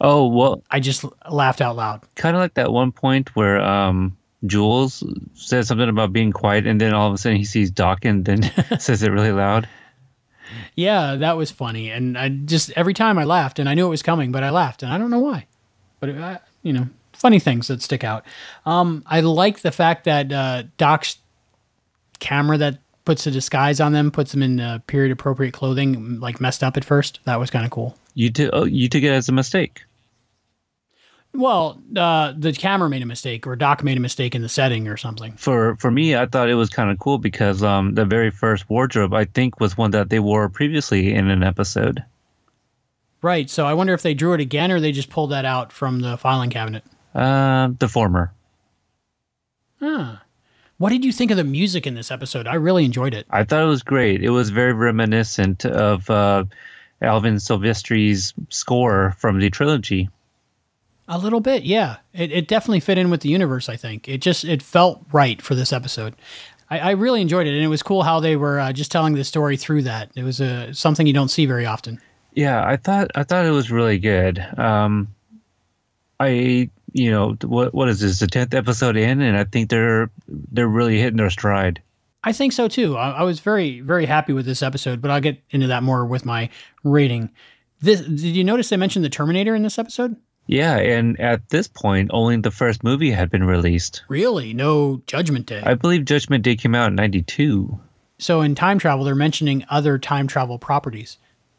[0.00, 2.02] Oh well, I just laughed out loud.
[2.16, 5.02] kind of like that one point where um Jules
[5.34, 8.24] says something about being quiet, and then all of a sudden he sees Doc and
[8.24, 8.42] then
[8.78, 9.66] says it really loud.
[10.74, 13.90] Yeah, that was funny, and I just every time I laughed, and I knew it
[13.90, 15.46] was coming, but I laughed, and I don't know why.
[16.00, 18.24] But it, I, you know, funny things that stick out.
[18.66, 21.18] Um, I like the fact that uh, Doc's
[22.20, 26.40] camera that puts a disguise on them puts them in uh, period appropriate clothing, like
[26.40, 27.20] messed up at first.
[27.24, 27.96] That was kind of cool.
[28.14, 29.82] You took oh, you took it as a mistake.
[31.36, 34.86] Well, uh, the camera made a mistake, or Doc made a mistake in the setting,
[34.86, 35.32] or something.
[35.32, 38.68] For for me, I thought it was kind of cool because um the very first
[38.70, 42.04] wardrobe I think was one that they wore previously in an episode.
[43.20, 43.48] Right.
[43.48, 46.00] So I wonder if they drew it again, or they just pulled that out from
[46.00, 46.84] the filing cabinet.
[47.14, 48.32] Uh, the former.
[49.80, 50.16] Huh.
[50.78, 52.46] What did you think of the music in this episode?
[52.46, 53.26] I really enjoyed it.
[53.30, 54.24] I thought it was great.
[54.24, 56.44] It was very reminiscent of uh,
[57.00, 60.08] Alan Silvestri's score from the trilogy.
[61.06, 61.98] A little bit, yeah.
[62.12, 63.68] It, it definitely fit in with the universe.
[63.68, 66.14] I think it just it felt right for this episode.
[66.70, 69.14] I, I really enjoyed it, and it was cool how they were uh, just telling
[69.14, 70.10] the story through that.
[70.16, 72.00] It was uh, something you don't see very often.
[72.32, 74.44] Yeah, I thought I thought it was really good.
[74.58, 75.14] Um,
[76.18, 80.10] I you know what what is this the tenth episode in, and I think they're
[80.28, 81.82] they're really hitting their stride.
[82.22, 82.96] I think so too.
[82.96, 86.06] I, I was very very happy with this episode, but I'll get into that more
[86.06, 86.48] with my
[86.84, 87.28] rating.
[87.80, 90.16] This did you notice they mentioned the Terminator in this episode?
[90.46, 94.04] Yeah, and at this point, only the first movie had been released.
[94.08, 95.62] Really, no Judgment Day.
[95.64, 97.78] I believe Judgment Day came out in '92.
[98.18, 101.18] so in time travel, they're mentioning other time travel properties.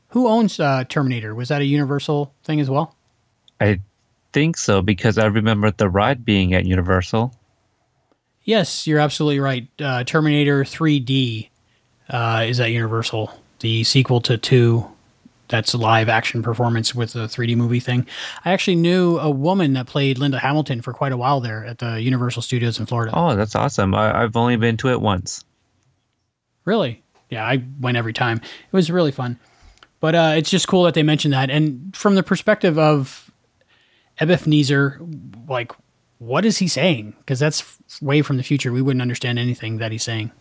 [0.09, 1.35] Who owns uh, Terminator?
[1.35, 2.95] Was that a Universal thing as well?
[3.59, 3.81] I
[4.35, 7.33] think so because I remember the ride being at Universal.
[8.43, 9.65] Yes, you're absolutely right.
[9.79, 11.47] Uh, Terminator 3D
[12.09, 13.31] uh, is at Universal,
[13.61, 14.85] the sequel to 2.
[15.47, 18.07] That's a live action performance with a 3D movie thing.
[18.43, 21.77] I actually knew a woman that played Linda Hamilton for quite a while there at
[21.77, 23.13] the Universal Studios in Florida.
[23.15, 23.95] Oh, that's awesome!
[23.95, 25.45] I, I've only been to it once.
[26.65, 27.03] Really?
[27.29, 28.37] Yeah, I went every time.
[28.37, 29.39] It was really fun.
[30.01, 31.49] But uh, it's just cool that they mentioned that.
[31.49, 33.24] And from the perspective of
[34.19, 34.99] Ebenezer,
[35.47, 35.71] like,
[36.19, 37.13] what is he saying?
[37.19, 38.71] Because that's way from the future.
[38.71, 40.31] We wouldn't understand anything that he's saying.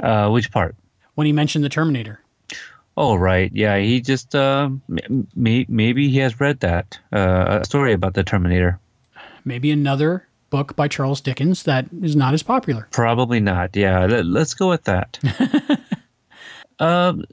[0.00, 0.74] Uh, which part?
[1.14, 2.20] When he mentioned the Terminator.
[2.96, 3.50] Oh, right.
[3.54, 4.68] Yeah, he just uh,
[5.34, 8.78] may- maybe he has read that uh, a story about the Terminator.
[9.44, 12.88] Maybe another book by Charles Dickens that is not as popular.
[12.90, 13.76] Probably not.
[13.76, 15.18] Yeah, let, let's go with that.
[16.80, 17.24] um,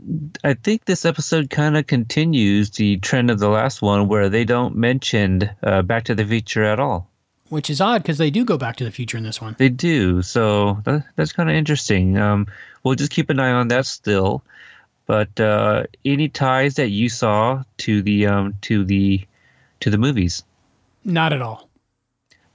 [0.44, 4.46] I think this episode kind of continues the trend of the last one, where they
[4.46, 7.10] don't mention uh, Back to the Future at all.
[7.50, 9.56] Which is odd because they do go back to the future in this one.
[9.58, 12.18] They do, so that, that's kind of interesting.
[12.18, 12.48] Um,
[12.84, 14.44] we'll just keep an eye on that still.
[15.06, 19.26] But uh, any ties that you saw to the um, to the
[19.80, 20.44] to the movies?
[21.06, 21.67] Not at all.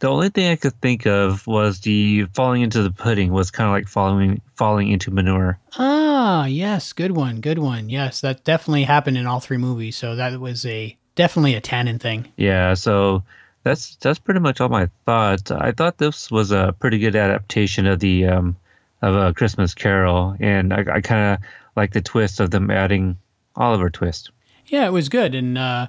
[0.03, 3.69] The only thing I could think of was the falling into the pudding was kind
[3.69, 5.61] of like falling falling into manure.
[5.79, 7.89] Ah, yes, good one, good one.
[7.89, 9.95] Yes, that definitely happened in all three movies.
[9.95, 12.33] So that was a definitely a Tannen thing.
[12.37, 13.23] Yeah, so
[13.63, 15.53] that's that's pretty much all my thoughts.
[15.53, 18.57] I thought this was a pretty good adaptation of the um,
[19.03, 23.19] of a Christmas Carol, and I, I kind of like the twist of them adding
[23.55, 24.33] Oliver Twist.
[24.67, 25.87] Yeah, it was good, and uh,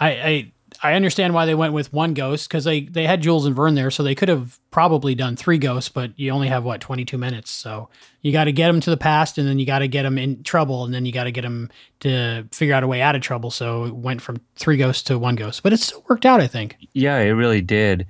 [0.00, 0.51] I, I
[0.84, 3.76] I understand why they went with one ghost because they they had Jules and Vern
[3.76, 7.04] there, so they could have probably done three ghosts, but you only have what twenty
[7.04, 7.88] two minutes, so
[8.20, 10.18] you got to get them to the past, and then you got to get them
[10.18, 11.70] in trouble, and then you got to get them
[12.00, 13.50] to figure out a way out of trouble.
[13.50, 16.48] So it went from three ghosts to one ghost, but it still worked out, I
[16.48, 16.76] think.
[16.94, 18.06] Yeah, it really did.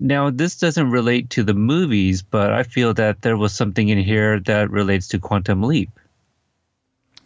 [0.00, 3.98] Now, this doesn't relate to the movies, but I feel that there was something in
[3.98, 5.90] here that relates to Quantum Leap.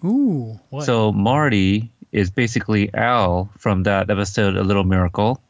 [0.05, 0.85] Ooh, what?
[0.85, 5.41] So Marty is basically Al from that episode, A Little Miracle.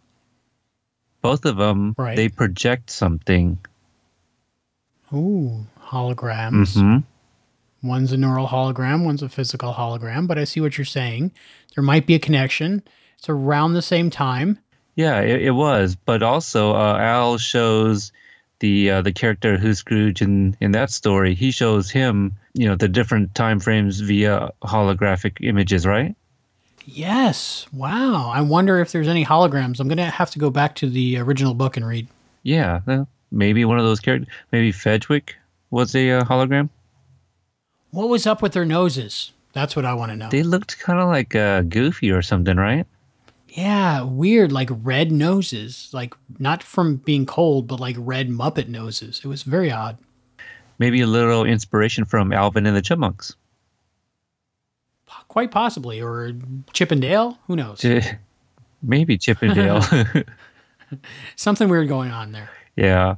[1.20, 2.16] both of them Right.
[2.16, 3.58] they project something.
[5.12, 6.74] Ooh, holograms.
[6.80, 6.98] hmm
[7.82, 11.30] One's a neural hologram, one's a physical hologram, but I see what you're saying.
[11.76, 12.82] There might be a connection.
[13.18, 14.58] It's around the same time.
[14.96, 18.10] Yeah, it, it was, but also uh, Al shows
[18.58, 21.34] the uh, the character who's Scrooge in in that story.
[21.36, 26.16] He shows him, you know, the different time frames via holographic images, right?
[26.90, 27.66] Yes.
[27.72, 28.30] Wow.
[28.30, 29.78] I wonder if there's any holograms.
[29.78, 32.08] I'm going to have to go back to the original book and read.
[32.42, 34.32] Yeah, well, maybe one of those characters.
[34.52, 35.34] Maybe Fedgwick
[35.70, 36.70] was a uh, hologram.
[37.90, 39.32] What was up with their noses?
[39.52, 40.28] That's what I want to know.
[40.30, 42.86] They looked kind of like uh, Goofy or something, right?
[43.50, 49.20] yeah, weird, like red noses, like not from being cold, but like red Muppet noses.
[49.24, 49.98] It was very odd.
[50.78, 53.34] Maybe a little inspiration from Alvin and the Chipmunks.
[55.28, 56.32] Quite possibly, or
[56.72, 57.38] Chippendale.
[57.46, 57.84] Who knows?
[58.82, 59.82] Maybe Chippendale.
[61.36, 62.50] Something weird going on there.
[62.76, 63.16] yeah.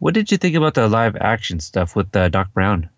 [0.00, 2.88] What did you think about the live action stuff with uh, Doc Brown?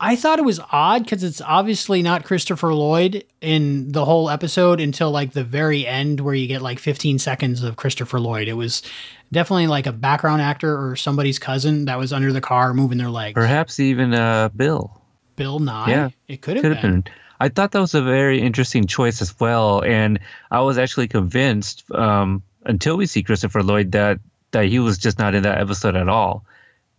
[0.00, 4.80] I thought it was odd because it's obviously not Christopher Lloyd in the whole episode
[4.80, 8.48] until like the very end, where you get like 15 seconds of Christopher Lloyd.
[8.48, 8.82] It was
[9.30, 13.10] definitely like a background actor or somebody's cousin that was under the car moving their
[13.10, 13.34] legs.
[13.34, 15.00] Perhaps even uh, Bill.
[15.36, 15.90] Bill Nye.
[15.90, 16.72] Yeah, it could have been.
[16.72, 17.04] have been.
[17.40, 20.20] I thought that was a very interesting choice as well, and
[20.50, 24.20] I was actually convinced um, until we see Christopher Lloyd that
[24.50, 26.44] that he was just not in that episode at all,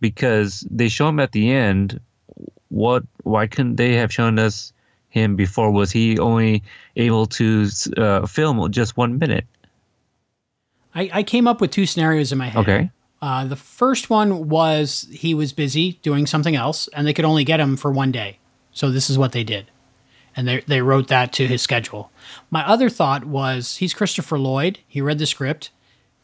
[0.00, 2.00] because they show him at the end.
[2.68, 3.04] What?
[3.22, 4.72] Why couldn't they have shown us
[5.10, 5.70] him before?
[5.70, 6.62] Was he only
[6.96, 9.46] able to uh, film just one minute?
[10.94, 12.60] I, I came up with two scenarios in my head.
[12.60, 12.90] Okay.
[13.20, 17.44] Uh, the first one was he was busy doing something else, and they could only
[17.44, 18.38] get him for one day.
[18.72, 19.70] So this is what they did,
[20.36, 22.10] and they they wrote that to his schedule.
[22.50, 24.78] My other thought was he's Christopher Lloyd.
[24.86, 25.70] He read the script.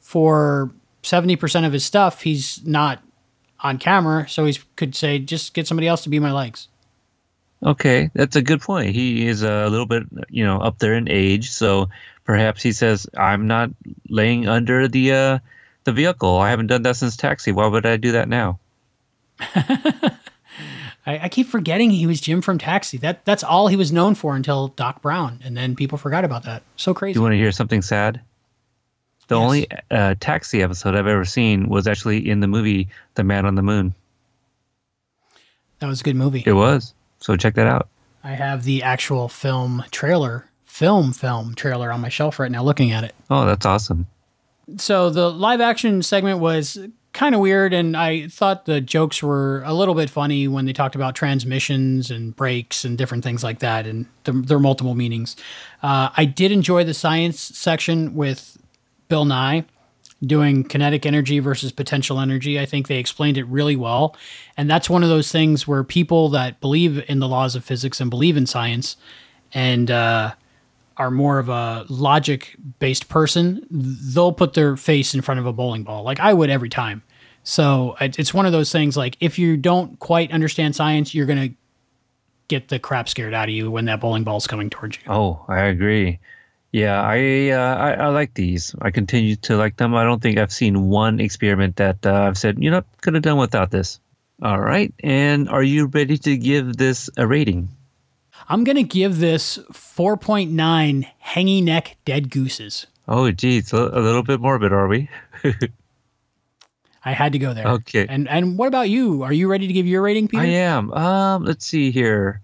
[0.00, 0.70] For
[1.02, 3.02] seventy percent of his stuff, he's not
[3.60, 6.68] on camera, so he could say, "Just get somebody else to be my legs."
[7.62, 8.94] Okay, that's a good point.
[8.94, 11.88] He is a little bit, you know, up there in age, so
[12.24, 13.70] perhaps he says, "I'm not
[14.08, 15.38] laying under the uh,
[15.84, 16.38] the vehicle.
[16.38, 17.52] I haven't done that since Taxi.
[17.52, 18.58] Why would I do that now?"
[21.08, 22.98] I, I keep forgetting he was Jim from Taxi.
[22.98, 26.42] That that's all he was known for until Doc Brown, and then people forgot about
[26.44, 26.62] that.
[26.76, 27.14] So crazy.
[27.14, 28.20] Do you want to hear something sad?
[29.28, 29.42] The Yes.
[29.44, 33.54] only uh, Taxi episode I've ever seen was actually in the movie The Man on
[33.56, 33.94] the Moon.
[35.80, 36.42] that was a good movie.
[36.46, 36.94] It was.
[37.20, 37.88] So check that out.
[38.24, 42.90] I have the actual film trailer, film film trailer on my shelf right now looking
[42.90, 43.14] at it.
[43.30, 44.06] Oh, that's awesome.
[44.76, 46.78] So the live action segment was
[47.18, 50.72] kind of weird and I thought the jokes were a little bit funny when they
[50.72, 55.34] talked about transmissions and brakes and different things like that and there are multiple meanings.
[55.82, 58.56] Uh, I did enjoy the science section with
[59.08, 59.64] Bill Nye
[60.24, 62.60] doing kinetic energy versus potential energy.
[62.60, 64.16] I think they explained it really well.
[64.56, 68.00] And that's one of those things where people that believe in the laws of physics
[68.00, 68.96] and believe in science
[69.52, 70.34] and uh,
[70.96, 75.52] are more of a logic based person, they'll put their face in front of a
[75.52, 77.02] bowling ball, like I would every time.
[77.48, 81.48] So it's one of those things like if you don't quite understand science, you're going
[81.48, 81.54] to
[82.48, 85.02] get the crap scared out of you when that bowling ball's coming towards you.
[85.10, 86.18] Oh, I agree.
[86.72, 88.74] Yeah, I, uh, I I like these.
[88.82, 89.94] I continue to like them.
[89.94, 93.22] I don't think I've seen one experiment that uh, I've said, you know, could have
[93.22, 93.98] done without this.
[94.42, 94.92] All right.
[95.02, 97.70] And are you ready to give this a rating?
[98.50, 102.86] I'm going to give this 4.9 hangy neck dead gooses.
[103.08, 105.08] Oh, geez, a little bit morbid, are we?
[107.08, 107.66] I had to go there.
[107.66, 108.06] Okay.
[108.06, 109.22] And and what about you?
[109.22, 110.42] Are you ready to give your rating, Peter?
[110.42, 110.92] I am.
[110.92, 112.42] Um, let's see here.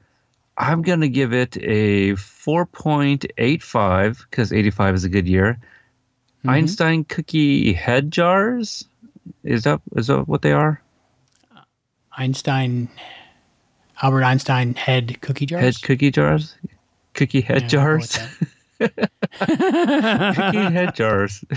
[0.56, 5.58] I'm gonna give it a 4.85 because 85 is a good year.
[6.38, 6.48] Mm-hmm.
[6.48, 8.86] Einstein cookie head jars.
[9.42, 10.80] Is that is that what they are?
[12.16, 12.88] Einstein,
[14.00, 15.62] Albert Einstein head cookie jars.
[15.62, 16.54] Head cookie jars.
[17.12, 18.38] Cookie head Yeah, I'll go with jars.
[20.36, 21.44] cookie head jars.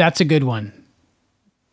[0.00, 0.72] That's a good one.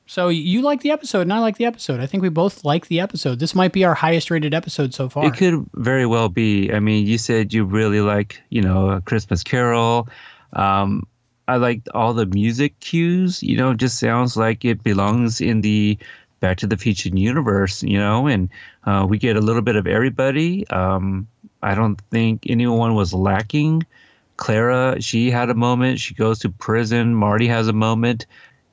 [0.06, 2.02] So you like the episode, and I like the episode.
[2.02, 3.40] I think we both like the episode.
[3.40, 5.26] This might be our highest rated episode so far.
[5.26, 6.70] It could very well be.
[6.74, 10.10] I mean, you said you really like, you know, A Christmas Carol.
[10.52, 11.08] Um,
[11.48, 13.42] I liked all the music cues.
[13.42, 15.98] You know, just sounds like it belongs in the
[16.42, 17.82] Back to the Future universe.
[17.82, 18.50] You know, and
[18.84, 20.68] uh, we get a little bit of everybody.
[20.68, 21.30] Um,
[21.64, 23.84] I don't think anyone was lacking.
[24.38, 26.00] Clara, she had a moment.
[26.00, 27.16] She goes to prison.
[27.16, 28.26] Marty has a moment.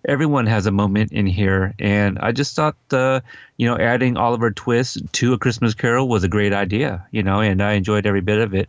[0.07, 3.23] Everyone has a moment in here, and I just thought, uh,
[3.57, 7.07] you know, adding Oliver Twist to A Christmas Carol was a great idea.
[7.11, 8.69] You know, and I enjoyed every bit of it.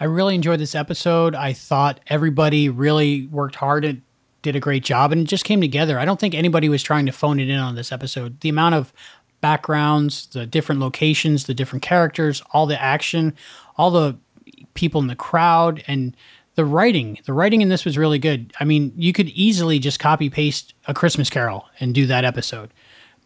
[0.00, 1.34] I really enjoyed this episode.
[1.34, 4.00] I thought everybody really worked hard and
[4.40, 5.98] did a great job and it just came together.
[5.98, 8.40] I don't think anybody was trying to phone it in on this episode.
[8.40, 8.94] The amount of
[9.40, 13.34] backgrounds, the different locations, the different characters, all the action,
[13.76, 14.16] all the
[14.80, 16.16] people in the crowd and
[16.54, 17.18] the writing.
[17.26, 18.52] The writing in this was really good.
[18.58, 22.70] I mean, you could easily just copy paste a Christmas Carol and do that episode.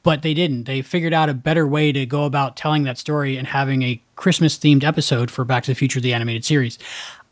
[0.02, 0.64] But they didn't.
[0.64, 4.02] They figured out a better way to go about telling that story and having a
[4.16, 6.78] Christmas themed episode for Back to the Future the animated series.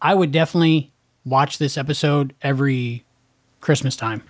[0.00, 0.92] I would definitely
[1.24, 3.04] watch this episode every
[3.60, 4.22] Christmas time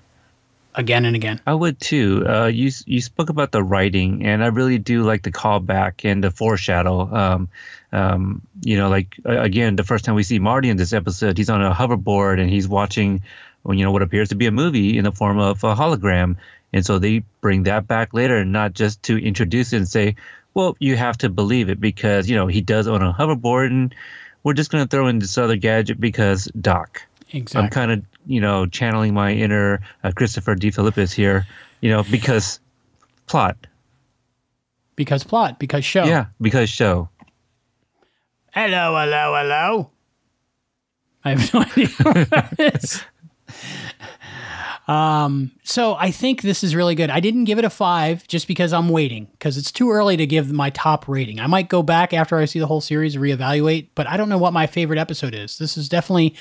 [0.74, 1.40] again and again.
[1.46, 2.24] I would too.
[2.26, 6.22] Uh, you you spoke about the writing, and I really do like the callback and
[6.22, 7.14] the foreshadow.
[7.14, 7.48] Um,
[7.92, 11.50] um, you know, like again, the first time we see Marty in this episode, he's
[11.50, 13.22] on a hoverboard and he's watching,
[13.68, 16.36] you know, what appears to be a movie in the form of a hologram,
[16.72, 20.16] and so they bring that back later, not just to introduce it and say,
[20.54, 23.94] well, you have to believe it because you know he does own a hoverboard, and
[24.42, 27.02] we're just going to throw in this other gadget because Doc.
[27.34, 27.62] Exactly.
[27.62, 30.70] I'm kind of you know channeling my inner uh, Christopher D.
[30.70, 31.46] Philippus here,
[31.80, 32.60] you know, because
[33.26, 33.56] plot.
[34.96, 36.04] because plot, because show.
[36.04, 37.08] Yeah, because show.
[38.52, 39.90] Hello, hello, hello.
[41.24, 43.02] I have no idea what that is.
[44.88, 47.08] Um, so I think this is really good.
[47.08, 50.26] I didn't give it a five just because I'm waiting because it's too early to
[50.26, 51.38] give my top rating.
[51.38, 54.38] I might go back after I see the whole series, reevaluate, but I don't know
[54.38, 55.58] what my favorite episode is.
[55.58, 56.34] This is definitely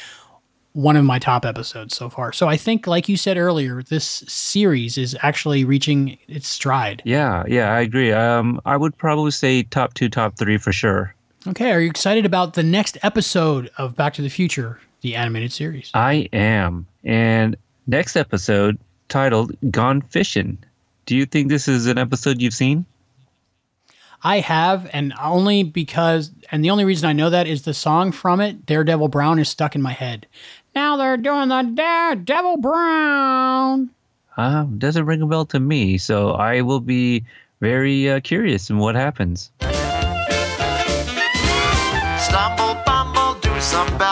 [0.74, 2.32] one of my top episodes so far.
[2.32, 7.02] So I think, like you said earlier, this series is actually reaching its stride.
[7.06, 8.12] Yeah, yeah, I agree.
[8.12, 11.14] Um, I would probably say top two, top three for sure.
[11.48, 15.52] Okay, are you excited about the next episode of Back to the Future, the animated
[15.52, 15.90] series?
[15.94, 16.86] I am.
[17.04, 17.58] And
[17.88, 18.78] next episode
[19.10, 20.58] titled "Gone Fishing."
[21.06, 22.86] Do you think this is an episode you've seen?
[24.24, 28.12] I have, and only because, and the only reason I know that is the song
[28.12, 30.28] from it, Daredevil Brown, is stuck in my head.
[30.76, 33.90] Now they're doing the Daredevil Brown.
[34.38, 37.26] Uh, doesn't ring a bell to me, so I will be
[37.60, 39.52] very uh, curious in what happens.
[42.20, 44.11] Stumble, bumble, do some belly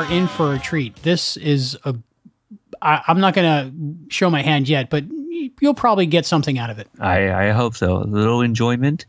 [0.00, 0.96] are in for a treat.
[1.02, 1.94] This is a.
[2.80, 5.04] I, I'm not going to show my hand yet, but
[5.60, 6.88] you'll probably get something out of it.
[6.98, 7.98] I, I hope so.
[7.98, 9.04] A little enjoyment.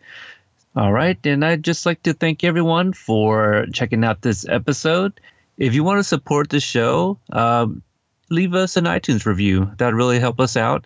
[0.76, 1.18] All right.
[1.26, 5.22] And I'd just like to thank everyone for checking out this episode.
[5.58, 7.82] If you want to support the show, um,
[8.30, 9.72] leave us an iTunes review.
[9.78, 10.86] That'd really help us out.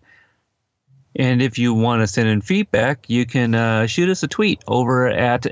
[1.16, 4.64] And if you want to send in feedback, you can uh, shoot us a tweet
[4.68, 5.47] over at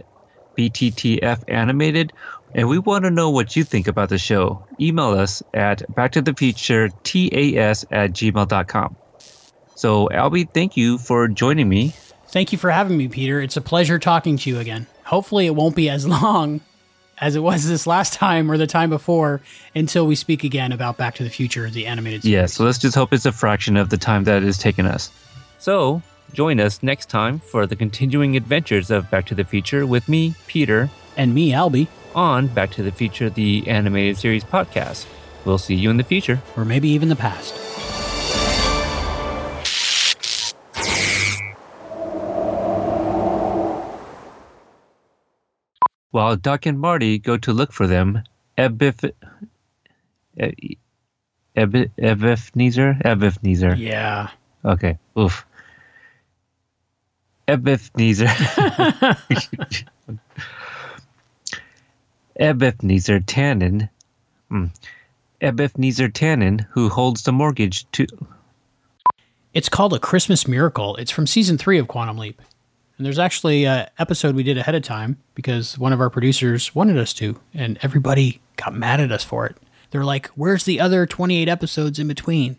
[0.56, 2.14] BTTF Animated.
[2.56, 4.66] And we want to know what you think about the show.
[4.80, 8.95] Email us at backtothefuturetas at gmail.com.
[9.76, 11.95] So, Albie, thank you for joining me.
[12.28, 13.41] Thank you for having me, Peter.
[13.41, 14.88] It's a pleasure talking to you again.
[15.04, 16.62] Hopefully, it won't be as long
[17.20, 19.41] as it was this last time or the time before
[19.76, 22.34] until we speak again about Back to the Future, the animated series.
[22.34, 24.86] Yeah, so let's just hope it's a fraction of the time that it has taken
[24.86, 25.12] us.
[25.60, 26.01] So,
[26.34, 30.36] join us next time for the continuing adventures of Back to the Future with me,
[30.47, 35.05] Peter, And me, Albie, on Back to the Future, the animated series podcast.
[35.45, 36.41] We'll see you in the future.
[36.55, 37.53] or maybe even the past.
[46.11, 48.24] While Doc and Marty go to look for them,
[48.57, 49.11] Ebif.
[50.39, 50.78] E-
[51.55, 53.01] Eb- Ebifnezer?
[53.03, 53.78] Ebifnezer.
[53.78, 54.30] Yeah.
[54.66, 54.97] Okay.
[55.18, 55.45] Oof.
[57.47, 58.30] Ebifnezer.
[62.40, 63.90] Ebifnezer Tannen.
[64.50, 64.66] Hmm.
[65.42, 68.08] Ebifnezer Tannen, who holds the mortgage to.
[69.54, 70.96] It's called A Christmas Miracle.
[70.96, 72.42] It's from season three of Quantum Leap.
[72.98, 76.74] And there's actually an episode we did ahead of time because one of our producers
[76.74, 79.58] wanted us to, and everybody got mad at us for it.
[79.92, 82.58] They're like, where's the other 28 episodes in between?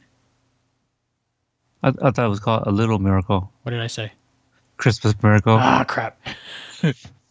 [1.82, 3.50] I, I thought it was called A Little Miracle.
[3.62, 4.12] What did I say?
[4.76, 5.56] Christmas Miracle.
[5.58, 6.18] Ah, crap.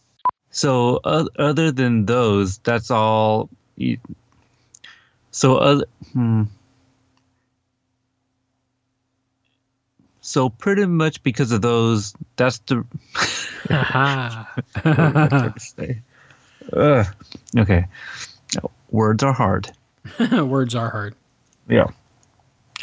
[0.54, 3.50] So, uh, other than those, that's all.
[3.74, 3.98] You,
[5.32, 6.44] so, other, hmm.
[10.20, 12.84] So, pretty much because of those, that's the.
[13.68, 14.54] Aha.
[14.82, 16.02] what am I trying to say?
[16.72, 17.06] Ugh.
[17.58, 17.86] Okay.
[18.92, 19.72] Words are hard.
[20.30, 21.16] Words are hard.
[21.68, 21.88] Yeah.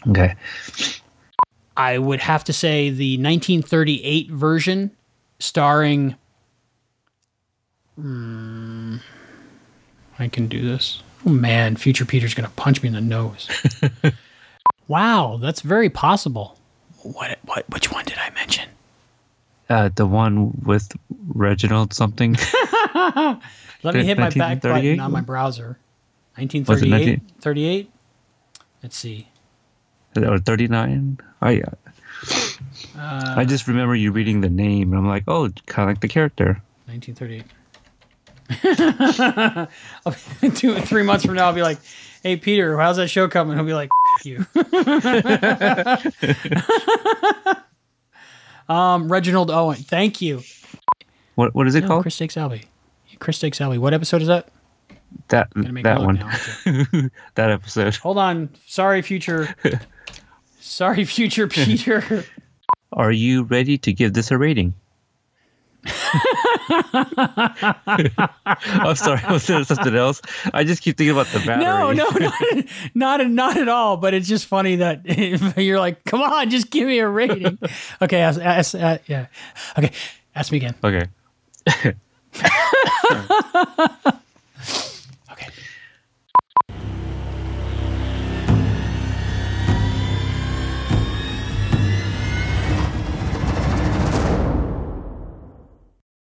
[0.10, 0.36] Okay.
[1.78, 4.92] I would have to say the 1938 version
[5.40, 6.18] starring
[7.98, 9.00] I
[10.28, 11.02] can do this.
[11.26, 13.50] Oh man, future Peter's gonna punch me in the nose.
[14.88, 16.58] wow, that's very possible.
[17.04, 17.40] What?
[17.46, 17.70] What?
[17.70, 18.70] Which one did I mention?
[19.70, 20.92] Uh, the one with
[21.30, 22.34] Reginald something.
[23.84, 25.78] Let me hit my back button on my browser.
[26.38, 26.90] Was it 1938.
[26.90, 27.92] 19 38.
[28.84, 29.28] Let's see.
[30.18, 31.20] or 39.
[31.42, 31.62] I,
[32.98, 36.08] I just remember you reading the name, and I'm like, oh, kind of like the
[36.08, 36.62] character.
[36.88, 37.44] 1938.
[40.56, 41.80] Two, three months from now, I'll be like,
[42.24, 43.90] "Hey, Peter, how's that show coming?" He'll be like,
[44.20, 44.46] "F- "You."
[48.74, 50.42] um, Reginald Owen, thank you.
[51.36, 52.02] What What is it No, called?
[52.04, 52.66] Chris Takes Albie.
[53.20, 53.78] Chris Takes Albie.
[53.80, 54.50] What episode is that?
[55.30, 56.16] that Gonna make a that one.
[56.16, 56.30] now,
[57.36, 57.96] that episode.
[57.98, 58.50] Hold on.
[58.66, 59.54] Sorry, future.
[60.60, 62.24] Sorry, future Peter.
[62.94, 64.74] Are you ready to give this a rating?
[65.84, 65.96] I'm
[68.96, 70.22] sorry, I was there something else?
[70.54, 71.66] I just keep thinking about the battery.
[71.66, 73.98] No, no, not, not, not at all.
[73.98, 75.06] But it's just funny that
[75.58, 77.58] you're like, come on, just give me a rating.
[78.02, 79.28] Okay, ask, ask, uh, yeah.
[79.78, 79.92] Okay,
[80.36, 80.76] ask me again.
[80.84, 81.08] Okay.